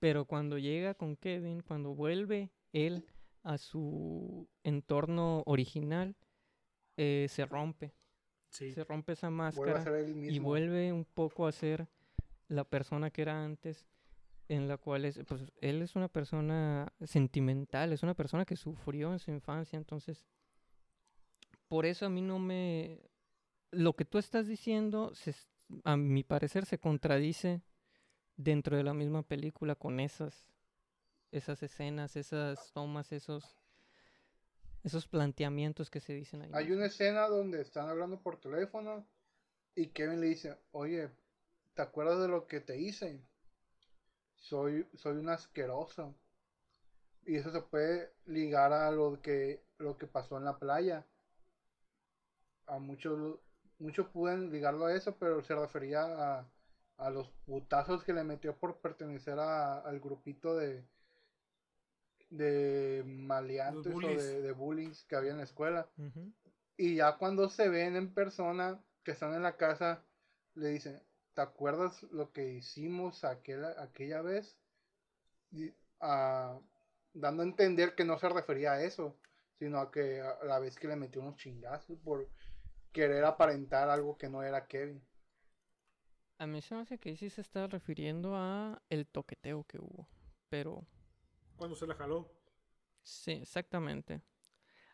[0.00, 3.06] Pero cuando llega con Kevin, cuando vuelve él
[3.42, 6.16] a su entorno original,
[6.96, 7.94] eh, se rompe.
[8.52, 11.88] Se rompe esa máscara y vuelve un poco a ser
[12.48, 13.86] la persona que era antes,
[14.48, 19.12] en la cual es, pues él es una persona sentimental, es una persona que sufrió
[19.12, 20.26] en su infancia, entonces,
[21.68, 23.00] por eso a mí no me...
[23.70, 25.12] Lo que tú estás diciendo,
[25.84, 27.62] a mi parecer, se contradice
[28.36, 30.52] dentro de la misma película con esas
[31.32, 33.56] esas escenas, esas tomas, esos
[34.82, 36.50] esos planteamientos que se dicen ahí.
[36.54, 39.06] Hay una escena donde están hablando por teléfono
[39.74, 41.10] y Kevin le dice, "Oye,
[41.74, 43.20] ¿te acuerdas de lo que te hice?
[44.34, 46.14] Soy soy un asqueroso."
[47.24, 51.06] Y eso se puede ligar a lo que lo que pasó en la playa.
[52.66, 53.38] A muchos
[53.78, 56.48] muchos pueden ligarlo a eso, pero se refería a
[57.02, 60.84] a los putazos que le metió por pertenecer a, al grupito de
[62.32, 65.88] de maleantes o de, de bullying que había en la escuela.
[66.76, 70.02] Y ya cuando se ven en persona, que están en la casa,
[70.54, 71.00] le dicen,
[71.34, 74.58] ¿te acuerdas lo que hicimos aquella, aquella vez?
[77.14, 79.16] dando a entender que no se refería a eso,
[79.58, 82.28] sino a que a la vez que le metió unos chingazos por
[82.90, 85.00] querer aparentar algo que no era Kevin.
[86.38, 90.08] A mí se me hace que sí se está refiriendo a el toqueteo que hubo,
[90.48, 90.84] pero...
[91.62, 92.28] Cuando se la jaló.
[93.02, 94.20] Sí, exactamente.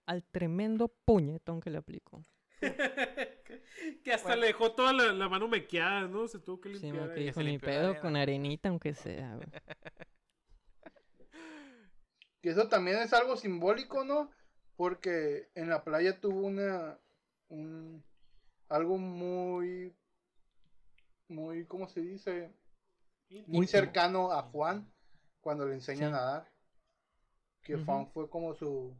[0.04, 2.22] Al tremendo puñetón que le aplicó.
[4.04, 6.28] que hasta le dejó toda la, mano mequeada, ¿no?
[6.28, 7.08] Se tuvo que limpiar.
[7.08, 9.48] Sí, que dijo, ni pedo con arenita, aunque sea, güey.
[12.42, 14.30] Y eso también es algo simbólico, ¿no?
[14.76, 16.98] Porque en la playa tuvo una...
[17.48, 18.04] Un,
[18.68, 19.96] algo muy
[21.28, 22.52] muy, ¿cómo se dice?
[23.46, 24.90] Muy cercano a Juan
[25.40, 26.57] cuando le enseña a nadar.
[27.68, 28.96] Que Juan fue como su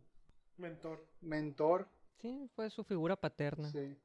[0.59, 1.03] mentor.
[1.23, 1.89] Mentor.
[2.21, 3.67] Sí, fue su figura paterna.
[3.71, 3.97] Sí.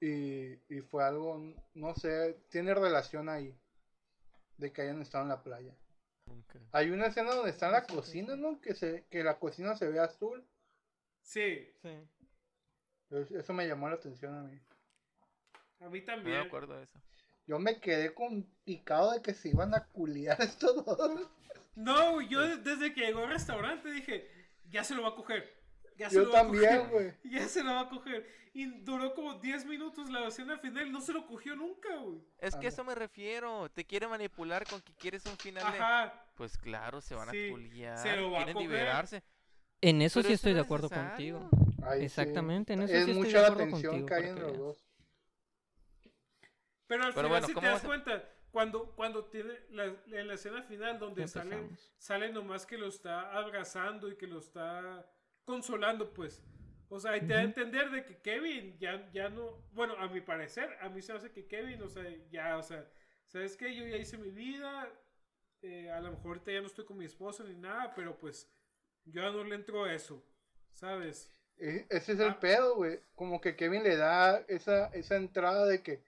[0.00, 1.42] Y, y fue algo,
[1.74, 3.52] no sé, tiene relación ahí.
[4.56, 5.74] De que hayan estado en la playa.
[6.70, 8.60] Hay una escena donde está en la cocina, ¿no?
[8.60, 10.44] Que, se, que la cocina se ve azul.
[11.22, 11.68] Sí.
[11.82, 12.08] Sí.
[13.10, 14.60] Eso me llamó la atención a mí.
[15.80, 16.36] A mí también.
[16.36, 17.00] No me acuerdo de eso.
[17.48, 21.28] Yo me quedé con picado de que se iban a culiar estos dos.
[21.74, 24.30] No, yo desde que llegó al restaurante dije,
[24.70, 25.62] ya se lo va a coger.
[25.96, 27.12] Ya se yo lo va también, güey.
[27.24, 28.26] Ya se lo va a coger.
[28.52, 30.90] Y duró como 10 minutos la escena final.
[30.92, 32.20] No se lo cogió nunca, güey.
[32.38, 33.68] Es que a eso me refiero.
[33.70, 36.26] Te quiere manipular con que quieres un final Ajá.
[36.36, 37.98] Pues claro, se van a culiar.
[37.98, 38.68] Se lo va Quieren a coger.
[38.70, 39.22] liberarse.
[39.80, 41.48] En eso sí estoy de acuerdo contigo.
[41.98, 44.06] Exactamente, en eso sí estoy de acuerdo contigo.
[44.06, 44.84] Que hay en los dos.
[46.86, 51.00] Pero al final, si te das cuenta, cuando, cuando tiene la, en la escena final
[51.00, 55.04] donde sale, sale nomás que lo está abrazando y que lo está
[55.44, 56.40] consolando, pues.
[56.88, 60.06] O sea, y te da a entender de que Kevin ya, ya no, bueno, a
[60.06, 62.88] mi parecer, a mí se hace que Kevin, o sea, ya, o sea,
[63.26, 63.74] ¿sabes qué?
[63.74, 64.88] Yo ya hice mi vida,
[65.60, 68.48] eh, a lo mejor ahorita ya no estoy con mi esposa ni nada, pero pues
[69.04, 70.24] yo ya no le entro a eso,
[70.70, 71.28] ¿sabes?
[71.58, 72.38] E, ese es el ah.
[72.38, 73.00] pedo, güey.
[73.16, 76.04] Como que Kevin le da esa, esa entrada de que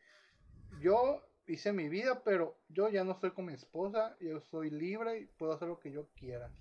[0.81, 5.21] yo hice mi vida, pero yo ya no estoy con mi esposa, yo soy libre
[5.21, 6.53] y puedo hacer lo que yo quiera.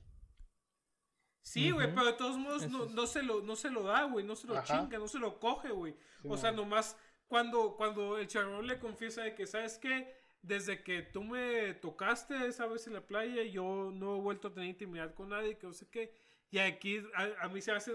[1.41, 4.25] Sí, güey, pero de todos modos no, no, se lo, no se lo da, güey,
[4.25, 5.95] no se lo chinga, no se lo coge, güey.
[6.23, 10.11] o sea, nomás cuando, cuando el charrón le confiesa de que, ¿sabes qué?
[10.41, 14.53] Desde que tú me tocaste esa vez en la playa, yo no he vuelto a
[14.53, 16.15] tener intimidad con nadie, que no sé qué.
[16.49, 17.91] Y aquí a, mí se hace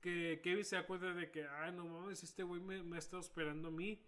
[0.00, 2.98] que Kevin se da cuenta de que, ay, no mames, este güey me, me ha
[2.98, 4.04] estado esperando a mí.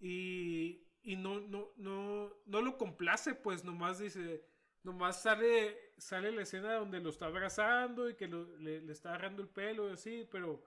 [0.00, 4.42] Y, y no, no, no, no lo complace, pues nomás dice,
[4.82, 9.48] nomás sale, sale la escena donde lo está abrazando y que le, está agarrando el
[9.48, 10.64] pelo y así, pero,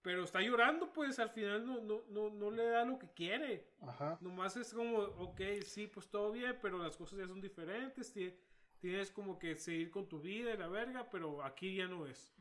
[0.00, 3.68] pero está llorando, pues al final no, no, no, no le da lo que quiere.
[3.80, 4.16] Ajá.
[4.20, 8.14] Nomás es como, ok, sí, pues todo bien, pero las cosas ya son diferentes,
[8.78, 12.32] tienes como que seguir con tu vida y la verga, pero aquí ya no es.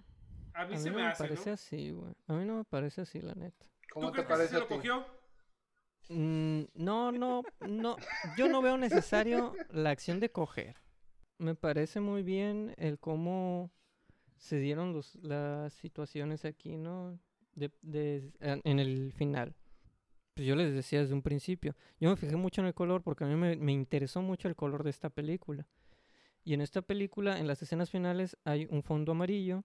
[0.53, 2.13] A mí, se no me, parece así, güey.
[2.27, 3.65] A mí no me parece así, la neta.
[3.91, 4.49] ¿Cómo te parece?
[4.49, 5.16] Que se lo cogió?
[6.09, 7.97] Mm, no, no, no.
[8.37, 10.75] Yo no veo necesario la acción de coger.
[11.37, 13.71] Me parece muy bien el cómo
[14.37, 17.19] se dieron los, las situaciones aquí, ¿no?
[17.53, 19.55] De, en el final.
[20.35, 21.75] Pues yo les decía desde un principio.
[21.99, 24.55] Yo me fijé mucho en el color porque a mí me, me interesó mucho el
[24.55, 25.67] color de esta película.
[26.43, 29.63] Y en esta película, en las escenas finales, hay un fondo amarillo,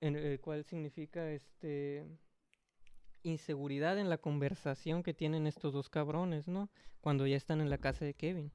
[0.00, 2.04] en el cual significa este
[3.22, 6.70] inseguridad en la conversación que tienen estos dos cabrones, ¿no?
[7.00, 8.52] Cuando ya están en la casa de Kevin.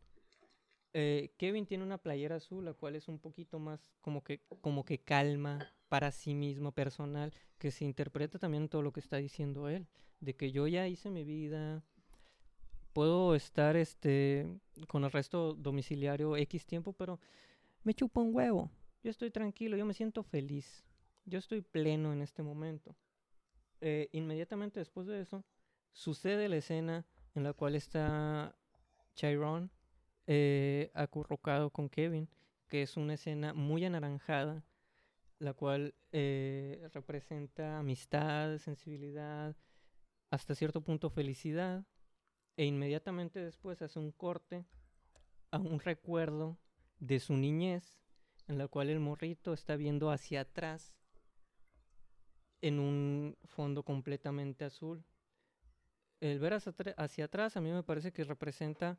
[0.94, 4.86] Eh, Kevin tiene una playera azul, la cual es un poquito más como que, como
[4.86, 9.70] que calma para sí mismo, personal, que se interpreta también todo lo que está diciendo
[9.70, 9.88] él,
[10.20, 11.84] de que yo ya hice mi vida,
[12.94, 14.48] puedo estar este
[14.88, 17.20] con el resto domiciliario X tiempo, pero
[17.84, 18.70] me chupo un huevo,
[19.04, 20.84] yo estoy tranquilo, yo me siento feliz,
[21.26, 22.96] yo estoy pleno en este momento.
[23.86, 25.44] Eh, inmediatamente después de eso,
[25.92, 27.06] sucede la escena
[27.36, 28.56] en la cual está
[29.14, 29.72] Chiron
[30.26, 32.30] eh, acurrucado con Kevin,
[32.70, 34.64] que es una escena muy anaranjada,
[35.38, 39.58] la cual eh, representa amistad, sensibilidad,
[40.30, 41.86] hasta cierto punto felicidad,
[42.56, 44.66] e inmediatamente después hace un corte
[45.52, 46.58] a un recuerdo
[47.00, 48.00] de su niñez,
[48.48, 50.96] en la cual el morrito está viendo hacia atrás
[52.64, 55.04] en un fondo completamente azul.
[56.22, 58.98] El ver hacia, atrás a mí me parece que representa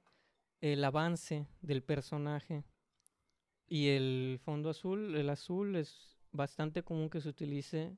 [0.61, 2.63] el avance del personaje.
[3.67, 7.97] Y el fondo azul, el azul es bastante común que se utilice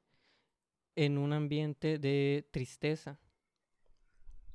[0.95, 3.19] en un ambiente de tristeza.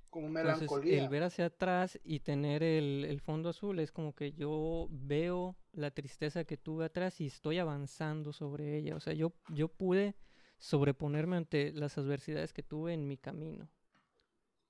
[0.10, 1.02] Como melancolía.
[1.02, 5.58] el ver hacia atrás y tener el, el, fondo azul es como que yo veo
[5.74, 8.96] la tristeza que tuve atrás y estoy avanzando sobre ella.
[8.96, 10.16] O sea, yo, yo pude
[10.62, 13.68] sobreponerme ante las adversidades que tuve en mi camino.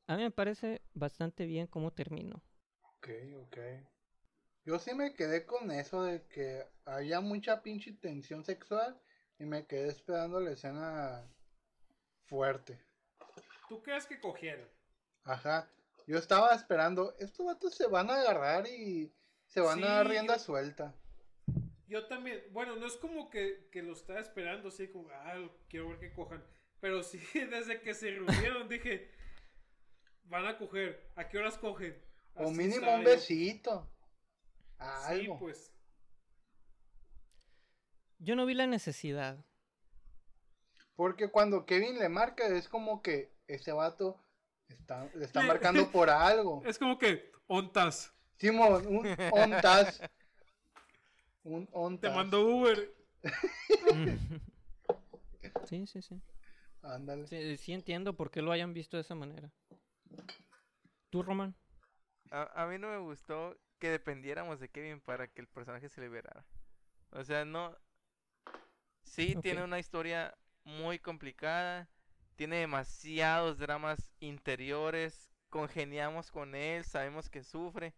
[0.07, 2.41] A mí me parece bastante bien cómo terminó.
[2.81, 3.09] Ok,
[3.43, 3.57] ok.
[4.63, 8.99] Yo sí me quedé con eso de que había mucha pinche tensión sexual
[9.37, 11.27] y me quedé esperando la escena
[12.25, 12.79] fuerte.
[13.67, 14.69] ¿Tú crees que cogieron?
[15.25, 15.69] Ajá.
[16.07, 19.13] Yo estaba esperando, estos vatos se van a agarrar y
[19.45, 20.95] se van a dar rienda suelta.
[21.91, 25.35] Yo también, bueno, no es como que, lo estaba esperando, así como, ah,
[25.67, 26.41] quiero ver que cojan.
[26.79, 27.19] Pero sí,
[27.51, 29.11] desde que se reunieron dije,
[30.23, 31.11] van a coger.
[31.17, 32.01] ¿A qué horas cogen?
[32.35, 33.91] o mínimo un besito.
[35.09, 35.73] Sí, pues.
[38.19, 39.43] Yo no vi la necesidad.
[40.95, 44.17] Porque cuando Kevin le marca, es como que ese vato
[44.69, 46.63] está, le está marcando por algo.
[46.65, 48.13] Es como que, ontas.
[48.37, 50.01] Simón, un ontas.
[51.43, 52.93] Un Te mando Uber.
[55.65, 56.21] sí, sí, sí.
[56.83, 57.27] Ándale.
[57.57, 59.51] Sí, entiendo por qué lo hayan visto de esa manera.
[61.09, 61.55] ¿Tú, Román?
[62.31, 66.45] A, mí no me gustó que dependiéramos de Kevin para que el personaje se liberara.
[67.11, 67.75] O sea, no...
[69.03, 71.89] Sí, tiene una historia muy complicada.
[72.35, 75.29] Tiene demasiados dramas interiores.
[75.49, 77.93] Congeniamos con él, sabemos que sufre.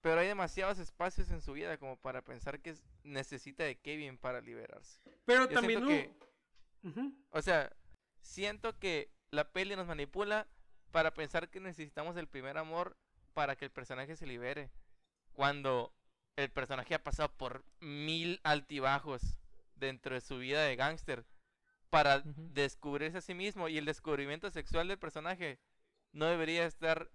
[0.00, 4.40] Pero hay demasiados espacios en su vida como para pensar que necesita de Kevin para
[4.40, 5.00] liberarse.
[5.24, 6.14] Pero también
[7.30, 7.72] O sea,
[8.20, 10.46] siento que la peli nos manipula
[10.92, 12.96] para pensar que necesitamos el primer amor
[13.34, 14.70] para que el personaje se libere.
[15.32, 15.92] Cuando
[16.36, 19.38] el personaje ha pasado por mil altibajos
[19.74, 21.24] dentro de su vida de gángster
[21.90, 25.58] para descubrirse a sí mismo y el descubrimiento sexual del personaje
[26.12, 27.10] no debería estar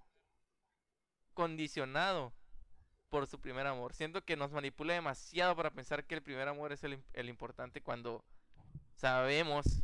[1.33, 2.33] condicionado
[3.13, 3.93] por su primer amor.
[3.93, 8.25] Siento que nos manipula demasiado para pensar que el primer amor es el, importante cuando
[8.95, 9.83] sabemos,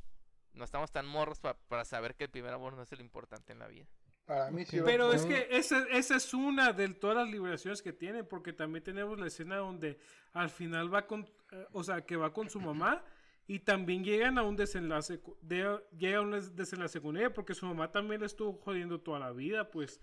[0.54, 3.60] no estamos tan morros para saber que el primer amor no es el importante en
[3.60, 3.86] la vida.
[4.26, 4.80] Para mí sí.
[4.84, 8.84] Pero es que esa, esa, es una de todas las liberaciones que tiene, porque también
[8.84, 10.00] tenemos la escena donde
[10.34, 13.06] al final va con, eh, o sea, que va con su mamá
[13.46, 17.68] y también llegan a un desenlace, de, llega a un desenlace con ella, porque su
[17.68, 20.02] mamá también le estuvo jodiendo toda la vida, pues.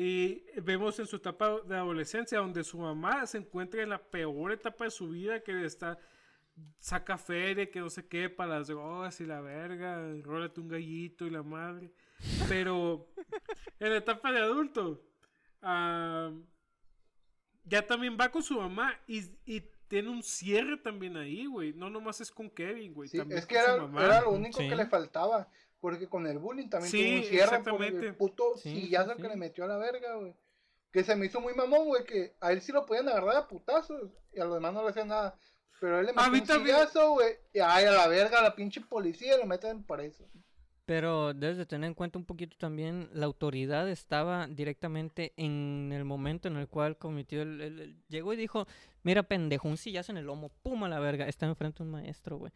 [0.00, 4.52] Y vemos en su etapa de adolescencia donde su mamá se encuentra en la peor
[4.52, 5.98] etapa de su vida, que está
[6.78, 11.26] saca feria, que no sé qué, para las drogas y la verga, rólate un gallito
[11.26, 11.92] y la madre.
[12.48, 13.08] Pero
[13.80, 15.02] en la etapa de adulto,
[17.64, 21.72] ya también va con su mamá y, y, tiene un cierre también ahí, güey.
[21.72, 23.10] No nomás es con Kevin, güey.
[23.30, 25.48] es que era, era, lo único que le faltaba.
[25.80, 29.64] Porque con el bullying también tuvo un cierre por el puto sillazo que le metió
[29.64, 30.34] a la verga, güey.
[30.92, 33.48] Que se me hizo muy mamón, güey, que a él sí lo podían agarrar a
[33.48, 35.38] putazos y a los demás no le hacían nada.
[35.80, 38.80] Pero él le metió un sillazo, güey, y ay, a la verga, a la pinche
[38.80, 40.24] policía lo meten por eso.
[40.88, 46.06] Pero debes de tener en cuenta un poquito también, la autoridad estaba directamente en el
[46.06, 48.02] momento en el cual cometió el...
[48.08, 48.66] llegó y dijo,
[49.02, 52.38] mira pendejo, un sillazo en el lomo, puma la verga, está enfrente de un maestro,
[52.38, 52.52] güey.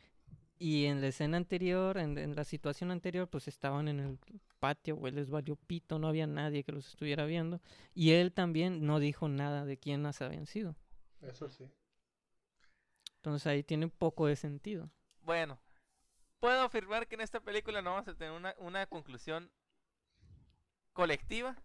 [0.65, 4.19] Y en la escena anterior, en, la situación anterior, pues estaban en el
[4.61, 7.61] patio, güey, les valió pito, no había nadie que los estuviera viendo.
[7.95, 10.77] Y él también no dijo nada de quiénes habían sido.
[11.21, 11.69] Eso sí.
[13.17, 14.89] Entonces ahí tiene un poco de sentido.
[15.23, 15.59] Bueno,
[16.39, 19.51] puedo afirmar que en esta película no vamos a tener una, una conclusión
[20.93, 21.61] colectiva.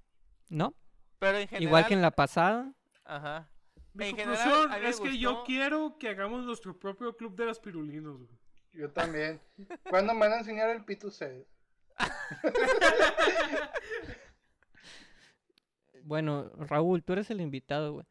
[0.49, 0.73] No.
[1.19, 1.67] Pero en general...
[1.67, 2.73] Igual que en la pasada.
[3.03, 3.47] Ajá.
[3.93, 8.46] Mi conclusión es que yo quiero que hagamos nuestro propio club de las pirulinos, güey.
[8.74, 9.41] Yo también.
[9.89, 11.11] ¿Cuándo me van a enseñar el Pitu
[16.03, 18.05] bueno, Raúl, tú eres el invitado, güey.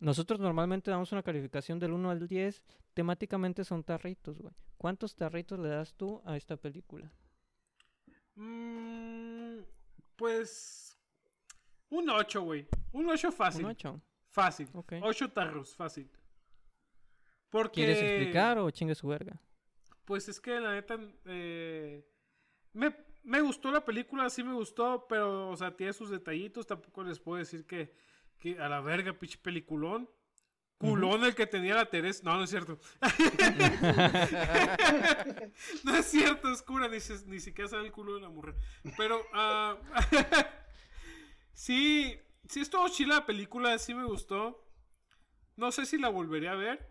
[0.00, 2.62] Nosotros normalmente damos una calificación del 1 al 10.
[2.94, 4.54] Temáticamente son tarritos, güey.
[4.78, 7.12] ¿Cuántos tarritos le das tú a esta película?
[8.34, 9.58] Mm,
[10.16, 10.98] pues.
[11.90, 12.66] Un 8, güey.
[12.92, 13.64] Un 8 fácil.
[13.64, 14.00] Un 8.
[14.30, 14.68] Fácil.
[14.74, 16.10] 8 tarros, fácil.
[17.50, 17.84] Porque...
[17.84, 19.38] ¿Quieres explicar o chingue su verga?
[20.10, 20.98] Pues es que la neta.
[21.26, 22.04] Eh,
[22.72, 22.92] me,
[23.22, 26.66] me, gustó la película, sí me gustó, pero, o sea, tiene sus detallitos.
[26.66, 27.94] Tampoco les puedo decir que,
[28.40, 30.10] que a la verga, pinche peliculón.
[30.78, 32.22] Culón el que tenía la Teresa.
[32.24, 32.80] No, no es cierto.
[35.84, 36.88] no es cierto, es cura.
[36.88, 38.56] Ni, ni siquiera sabe el culo de la mujer.
[38.96, 39.76] Pero, uh,
[41.52, 44.60] sí, sí estuvo chila la película, sí me gustó.
[45.54, 46.89] No sé si la volvería a ver.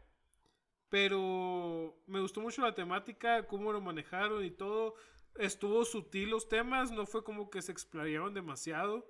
[0.90, 4.96] Pero me gustó mucho la temática, cómo lo manejaron y todo.
[5.36, 9.10] Estuvo sutil los temas, no fue como que se explayaron demasiado.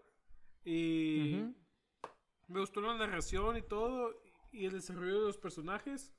[0.65, 1.41] Y
[2.47, 4.21] me gustó la narración y todo.
[4.51, 6.13] Y el desarrollo de los personajes.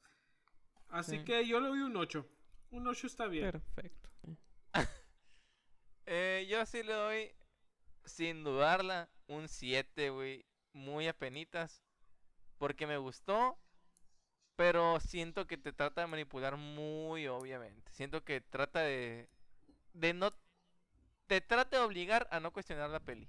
[0.89, 2.27] Así que yo le doy un 8.
[2.71, 3.51] Un 8 está bien.
[3.51, 4.09] Perfecto.
[6.07, 7.33] eh, yo sí le doy,
[8.05, 10.47] sin dudarla, un 7, güey.
[10.73, 11.85] Muy apenitas.
[12.59, 13.59] Porque me gustó
[14.61, 17.91] pero siento que te trata de manipular muy obviamente.
[17.95, 19.27] Siento que trata de.
[19.95, 20.35] de no.
[21.27, 23.27] Te trata de obligar a no cuestionar la peli.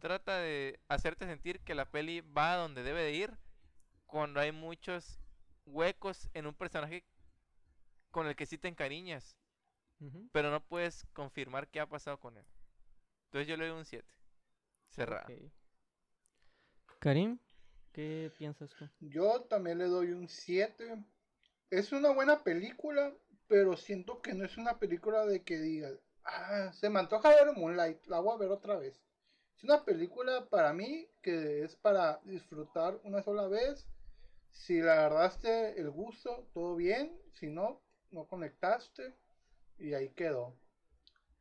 [0.00, 3.38] trata de hacerte sentir que la peli va a donde debe de ir.
[4.06, 5.20] Cuando hay muchos
[5.66, 7.04] huecos en un personaje
[8.10, 9.38] con el que sí te encariñas.
[10.32, 12.46] Pero no puedes confirmar qué ha pasado con él.
[13.26, 14.04] Entonces yo le doy un 7.
[14.88, 15.32] Cerrado.
[16.98, 17.38] Karim.
[17.92, 18.88] ¿Qué piensas tú?
[19.00, 21.04] Yo también le doy un 7.
[21.70, 23.14] Es una buena película,
[23.48, 27.54] pero siento que no es una película de que digas, ah, se me antoja ver
[27.54, 28.98] Moonlight, la voy a ver otra vez.
[29.56, 33.86] Es una película para mí que es para disfrutar una sola vez.
[34.50, 37.16] Si le agarraste el gusto, todo bien.
[37.34, 37.80] Si no,
[38.10, 39.14] no conectaste.
[39.78, 40.56] Y ahí quedó.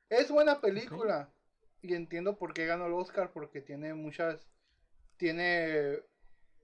[0.10, 1.34] Es buena película.
[1.82, 3.32] Y entiendo por qué ganó el Oscar.
[3.34, 4.48] Porque tiene muchas.
[5.18, 6.00] Tiene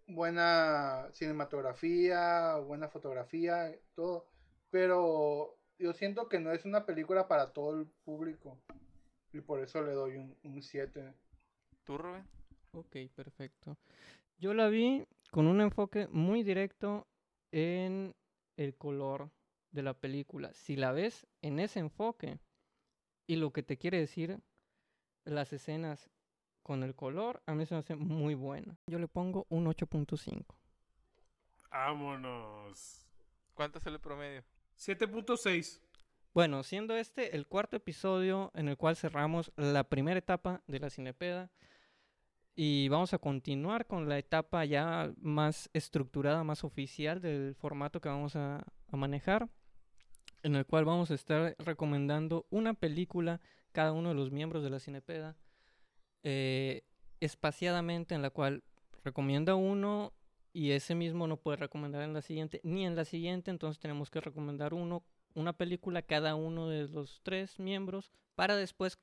[0.08, 4.26] buena cinematografía, buena fotografía, todo.
[4.70, 8.58] Pero yo siento que no es una película para todo el público.
[9.34, 11.14] Y por eso le doy un 7.
[11.84, 12.26] ¿Tú, Rubén?
[12.72, 13.78] Ok, perfecto.
[14.40, 17.08] Yo la vi con un enfoque muy directo
[17.52, 18.16] en
[18.56, 19.30] el color
[19.72, 20.54] de la película.
[20.54, 22.40] Si la ves en ese enfoque
[23.28, 24.40] y lo que te quiere decir
[25.26, 26.10] las escenas
[26.68, 28.78] con el color, a mí se me hace muy buena.
[28.88, 30.44] Yo le pongo un 8.5.
[31.72, 33.08] Vámonos.
[33.54, 34.44] ¿Cuánto es el promedio?
[34.78, 35.80] 7.6.
[36.34, 40.90] Bueno, siendo este el cuarto episodio en el cual cerramos la primera etapa de la
[40.90, 41.50] cinepeda
[42.54, 48.10] y vamos a continuar con la etapa ya más estructurada, más oficial del formato que
[48.10, 49.48] vamos a, a manejar,
[50.44, 53.40] en el cual vamos a estar recomendando una película
[53.72, 55.38] cada uno de los miembros de la cinepeda
[56.24, 56.84] eh,
[57.20, 58.64] espaciadamente en la cual
[59.04, 60.14] recomienda uno
[60.54, 64.10] y ese mismo no puede recomendar en la siguiente, ni en la siguiente, entonces tenemos
[64.10, 65.04] que recomendar uno,
[65.36, 68.98] una película cada uno de los tres miembros para después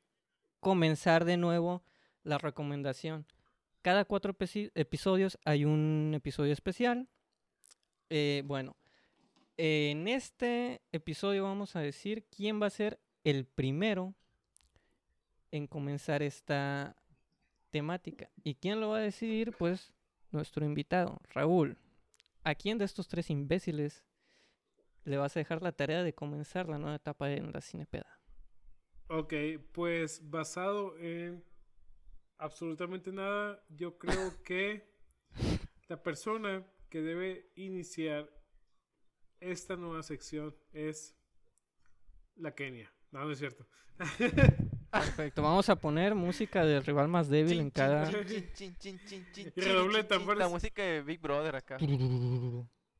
[0.60, 1.84] comenzar de nuevo
[2.24, 3.26] la recomendación.
[3.82, 4.34] Cada cuatro
[4.74, 7.06] episodios hay un episodio especial.
[8.10, 8.76] Eh, bueno,
[9.56, 14.14] en este episodio vamos a decir quién va a ser el primero
[15.50, 16.96] en comenzar esta
[17.74, 18.30] temática.
[18.44, 19.52] ¿Y quién lo va a decidir?
[19.58, 19.92] Pues
[20.30, 21.76] nuestro invitado, Raúl.
[22.44, 24.04] ¿A quién de estos tres imbéciles
[25.02, 28.20] le vas a dejar la tarea de comenzar la nueva etapa en la Cinepeda?
[29.08, 29.34] Ok,
[29.72, 31.44] pues basado en
[32.38, 34.88] absolutamente nada, yo creo que
[35.88, 38.30] la persona que debe iniciar
[39.40, 41.18] esta nueva sección es
[42.36, 42.94] la Kenia.
[43.10, 43.66] No, no es cierto.
[44.94, 48.10] Perfecto, vamos a poner música del rival más débil en cada.
[50.36, 51.78] La música de Big Brother acá.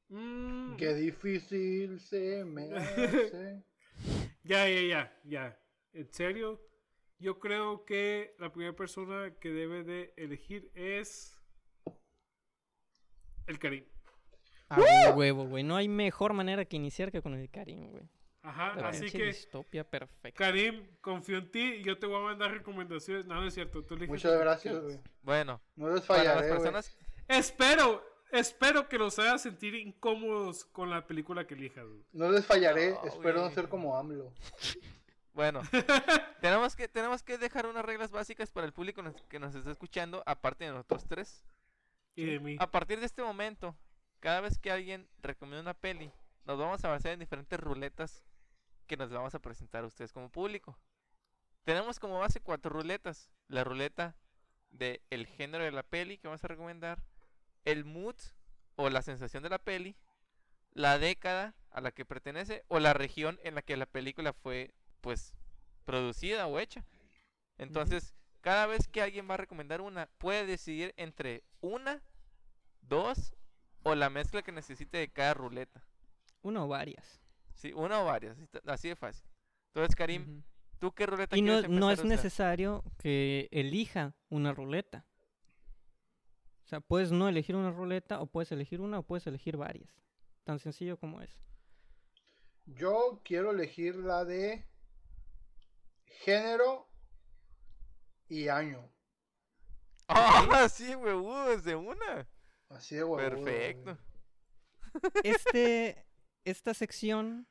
[0.09, 0.77] Mm.
[0.77, 3.63] Qué difícil se me hace.
[4.45, 5.59] ya, ya, ya, ya.
[5.93, 6.61] En serio,
[7.19, 11.41] yo creo que la primera persona que debe de elegir es
[13.47, 13.85] el Karim.
[14.69, 15.63] Ah, huevo, güey.
[15.63, 18.09] No hay mejor manera que iniciar que con el Karim, güey.
[18.45, 19.25] Ajá, así que.
[19.25, 20.37] Distopia perfecta.
[20.37, 23.25] Karim, confío en ti y yo te voy a mandar recomendaciones.
[23.25, 23.83] No, no es cierto.
[23.83, 25.01] Tú Muchas gracias, güey.
[25.23, 26.97] Bueno, no les fallaré, las personas.
[27.27, 32.05] Espero, espero que los hagas sentir incómodos con la película que elijas, güey.
[32.13, 32.99] No les fallaré.
[33.05, 34.33] Espero no ser como AMLO.
[35.35, 35.63] Bueno,
[36.41, 40.23] tenemos que tenemos que dejar unas reglas básicas para el público que nos está escuchando,
[40.27, 41.45] aparte de nosotros tres.
[42.15, 42.57] Y de mí.
[42.61, 43.77] A partir de este momento,
[44.21, 46.13] cada vez que alguien recomienda una peli,
[46.45, 48.23] nos vamos a basar en diferentes ruletas
[48.85, 50.79] que nos vamos a presentar a ustedes como público.
[51.65, 53.31] Tenemos como base cuatro ruletas.
[53.49, 54.17] La ruleta
[55.11, 57.03] el género de la peli que vamos a recomendar,
[57.65, 58.17] el mood
[58.77, 59.97] o la sensación de la peli,
[60.73, 64.75] la década a la que pertenece o la región en la que la película fue
[65.01, 65.35] pues
[65.85, 66.85] producida o hecha.
[67.59, 72.03] Entonces, cada vez que alguien va a recomendar una, puede decidir entre una,
[72.81, 73.35] dos
[73.85, 75.85] o la mezcla que necesite de cada ruleta.
[76.43, 77.24] Una o varias.
[77.55, 78.37] Sí, una o varias,
[78.67, 79.29] así de fácil.
[79.69, 80.43] Entonces, Karim,
[80.79, 85.07] ¿tú qué ruleta y no, no es necesario que elija una ruleta.
[86.65, 89.91] O sea, puedes no elegir una ruleta o puedes elegir una o puedes elegir varias.
[90.45, 91.31] Tan sencillo como es.
[92.67, 94.67] Yo quiero elegir la de
[96.07, 96.89] género
[98.29, 98.91] y año.
[100.09, 102.27] Ah, sí, güey, de una.
[102.69, 103.99] Así de Perfecto.
[105.23, 106.07] Este,
[106.45, 107.47] esta sección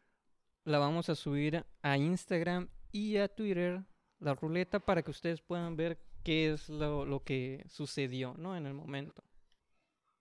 [0.66, 3.84] la vamos a subir a Instagram y a Twitter,
[4.20, 8.56] la ruleta, para que ustedes puedan ver qué es lo, que sucedió, ¿no?
[8.56, 9.24] En el momento.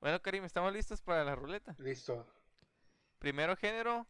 [0.01, 1.77] Bueno, Karim, ¿estamos listos para la ruleta?
[1.79, 2.27] Listo.
[3.19, 4.07] Primero género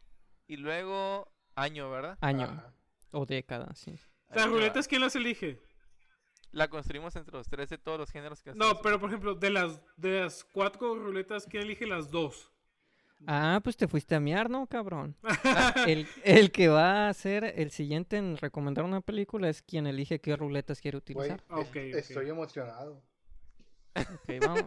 [0.47, 2.17] y luego año, ¿verdad?
[2.21, 2.63] Año.
[3.11, 3.99] O década, sí.
[4.29, 5.61] ¿Las ruletas quién las elige?
[6.51, 9.51] La construimos entre los tres de todos los géneros que No, pero por ejemplo, de
[9.51, 12.52] las, de las cuatro ruletas, ¿quién elige las dos?
[13.27, 15.15] Ah, pues te fuiste a miar, ¿no, cabrón?
[16.23, 20.35] el, que va a ser el siguiente en recomendar una película es quien elige qué
[20.35, 21.43] ruletas quiere utilizar.
[21.73, 23.03] estoy emocionado.
[23.95, 24.65] Ok, vamos.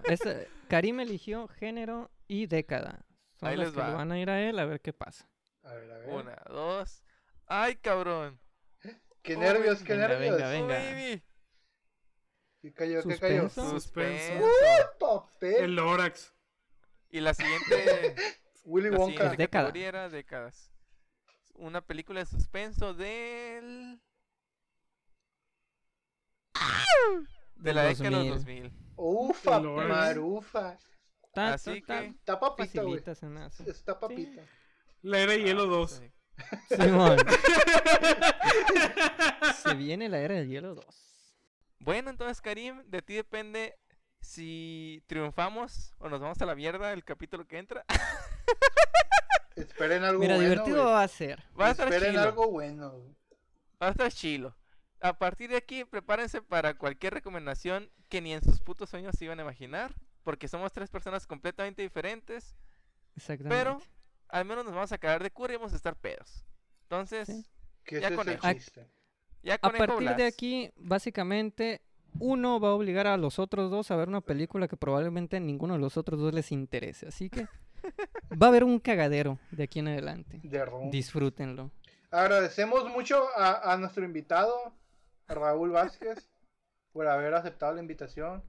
[0.69, 3.05] Karim eligió género y década.
[3.35, 5.29] Son Ahí les que van a ir a él a ver qué pasa.
[5.63, 6.09] A ver, a ver.
[6.09, 7.03] Una, dos.
[7.47, 8.41] ¡Ay, cabrón!
[9.23, 10.37] ¡Qué nervios, qué nervios!
[10.37, 11.23] Venga, venga.
[12.63, 13.03] ¿Qué cayó?
[13.03, 13.49] ¿Qué cayó?
[13.49, 14.47] Suspenso.
[14.99, 15.65] papel.
[15.65, 16.33] El Lorax.
[17.11, 18.15] Y la siguiente.
[18.67, 19.31] Willy la Wonka.
[19.31, 20.71] Siguiente categoría era décadas.
[21.55, 24.01] Una película de suspenso del.
[27.55, 28.73] De la década de los 2000.
[28.97, 30.79] Ufa, marufa.
[31.35, 32.07] Así que.
[32.07, 33.03] Está papita, güey.
[33.67, 34.43] Está papita.
[35.03, 36.03] La era de hielo 2.
[36.77, 37.19] Simón.
[39.63, 40.85] Se viene la era del hielo 2.
[41.79, 43.79] Bueno, entonces, Karim, de ti depende
[44.21, 47.85] si triunfamos o nos vamos a la mierda el capítulo que entra.
[49.57, 50.51] Esperen algo Mira, bueno.
[50.51, 51.43] divertido va a ser.
[51.59, 52.95] Va a estar Esperen algo bueno.
[53.83, 54.57] Va a estar chilo.
[55.01, 59.25] A partir de aquí, prepárense para cualquier recomendación que ni en sus putos sueños se
[59.25, 59.95] iban a imaginar.
[60.23, 62.55] Porque somos tres personas completamente diferentes.
[63.15, 63.57] Exactamente.
[63.57, 63.81] Pero
[64.29, 66.45] al menos nos vamos a quedar de cura y vamos a estar pedos.
[66.83, 67.29] Entonces,
[67.91, 68.43] ya con eso.
[69.43, 71.81] Ya a partir de aquí, básicamente,
[72.19, 75.75] uno va a obligar a los otros dos a ver una película que probablemente ninguno
[75.75, 77.07] de los otros dos les interese.
[77.09, 77.47] Así que
[78.43, 80.41] va a haber un cagadero de aquí en adelante.
[80.91, 81.71] Disfrútenlo.
[82.11, 84.73] Agradecemos mucho a, nuestro invitado,
[85.29, 86.31] Raúl Vázquez,
[86.93, 88.43] por haber aceptado la invitación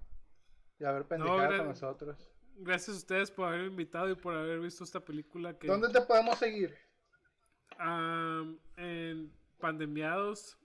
[0.79, 2.29] y haber pendejado con nosotros.
[2.59, 5.57] Gracias a ustedes por haber invitado y por haber visto esta película.
[5.57, 6.75] Que, ¿Dónde te podemos seguir?
[8.77, 10.57] en Pandemiados.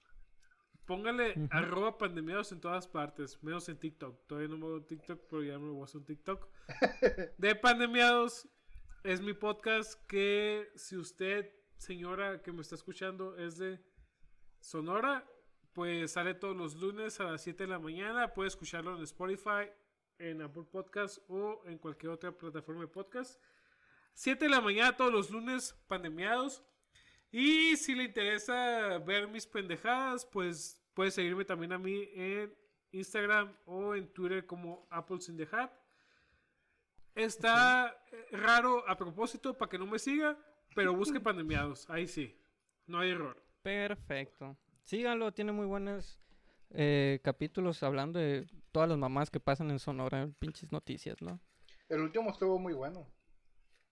[0.86, 4.26] Póngale arroba pandemiados en todas partes, menos en TikTok.
[4.26, 6.48] Todavía no me hago TikTok, pero ya me voy a hacer un TikTok.
[7.38, 8.48] de Pandemiados
[9.04, 13.80] es mi podcast que si usted, señora que me está escuchando, es de
[14.60, 15.28] Sonora,
[15.72, 18.32] pues sale todos los lunes a las 7 de la mañana.
[18.32, 19.70] Puede escucharlo en Spotify,
[20.18, 23.40] en Apple Podcast o en cualquier otra plataforma de podcast.
[24.14, 26.62] 7 de la mañana todos los lunes, pandemiados.
[27.32, 32.54] Y si le interesa ver mis pendejadas, pues puede seguirme también a mí en
[32.92, 35.81] Instagram o en Twitter como Apples in the Hat.
[37.14, 37.96] Está
[38.30, 40.36] raro a propósito para que no me siga,
[40.74, 41.88] pero busque pandemiados.
[41.90, 42.36] Ahí sí,
[42.86, 43.42] no hay error.
[43.62, 44.56] Perfecto.
[44.84, 46.18] Síganlo, tiene muy buenos
[46.70, 51.40] eh, capítulos hablando de todas las mamás que pasan en Sonora, pinches noticias, ¿no?
[51.88, 53.06] El último estuvo muy bueno.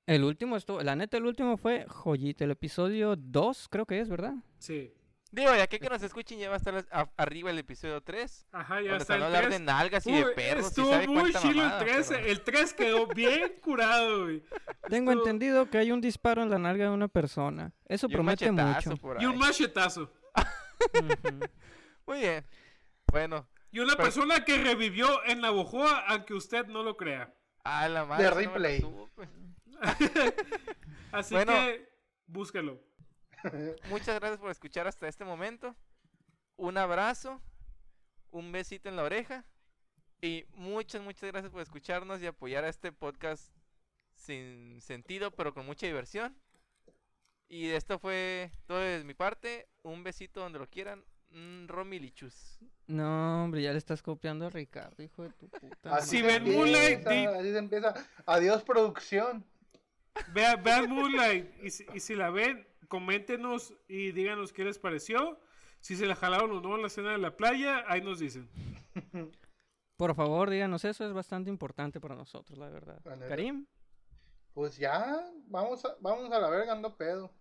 [0.07, 4.09] El último estuvo, la neta, el último fue joyita, el episodio 2 creo que es,
[4.09, 4.35] ¿verdad?
[4.59, 4.93] Sí.
[5.33, 6.85] Digo, ya que, que nos escuchen ya va a estar
[7.17, 8.49] arriba el episodio 3.
[8.51, 12.11] Ajá, ya está el hablar de nalgas y de perros Estuvo muy chido el 3,
[12.11, 14.43] el 3 quedó bien curado, güey.
[14.89, 17.73] Tengo entendido que hay un disparo en la nalga de una persona.
[17.87, 18.95] Eso promete mucho.
[19.21, 20.11] Y un machetazo.
[22.07, 22.45] muy bien.
[23.07, 23.49] Bueno.
[23.71, 27.33] Y una persona que revivió en la bojoa, aunque usted no lo crea.
[27.63, 28.25] Ah, la madre.
[28.25, 28.87] De replay.
[31.13, 31.89] Así que
[32.27, 32.81] búscalo.
[33.91, 35.75] Muchas gracias por escuchar hasta este momento.
[36.57, 37.41] Un abrazo,
[38.31, 39.45] un besito en la oreja
[40.21, 43.51] y muchas, muchas gracias por escucharnos y apoyar a este podcast
[44.15, 46.37] sin sentido, pero con mucha diversión.
[47.49, 49.69] Y esto fue todo de mi parte.
[49.83, 51.05] Un besito donde lo quieran.
[51.67, 52.59] Romilichus.
[52.87, 55.97] No, hombre, ya le estás copiando a Ricardo, hijo de tu puta.
[55.97, 57.07] Así ven Moonlight.
[57.07, 57.95] Así se empieza.
[58.27, 59.45] Adiós, producción.
[60.33, 61.65] Vean, vean Moonlight.
[61.65, 65.41] Y si, y si la ven, coméntenos y díganos qué les pareció.
[65.79, 68.51] Si se la jalaron o no en la escena de la playa, ahí nos dicen.
[69.97, 73.01] Por favor, díganos eso, es bastante importante para nosotros, la verdad.
[73.29, 73.67] Karim.
[74.53, 77.33] Pues ya, vamos a, vamos a la verga, ando pedo.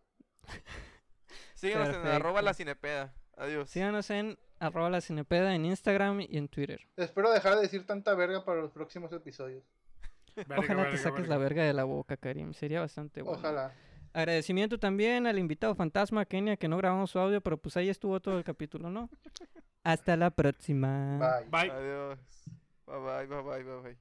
[1.55, 3.13] Síganos en arroba la cinepeda.
[3.35, 3.69] Adiós.
[3.69, 6.87] Síganos en arroba la cinepeda en Instagram y en Twitter.
[6.95, 9.63] Espero dejar de decir tanta verga para los próximos episodios.
[10.57, 12.53] Ojalá te saques la verga de la boca, Karim.
[12.53, 13.39] Sería bastante bueno.
[13.39, 13.73] Ojalá.
[14.13, 18.19] Agradecimiento también al invitado fantasma Kenia, que no grabamos su audio, pero pues ahí estuvo
[18.19, 19.09] todo el capítulo, ¿no?
[19.83, 21.17] Hasta la próxima.
[21.17, 21.49] Bye.
[21.49, 21.71] Bye.
[21.71, 22.19] Adiós.
[22.85, 23.97] Bye bye, bye bye, bye bye.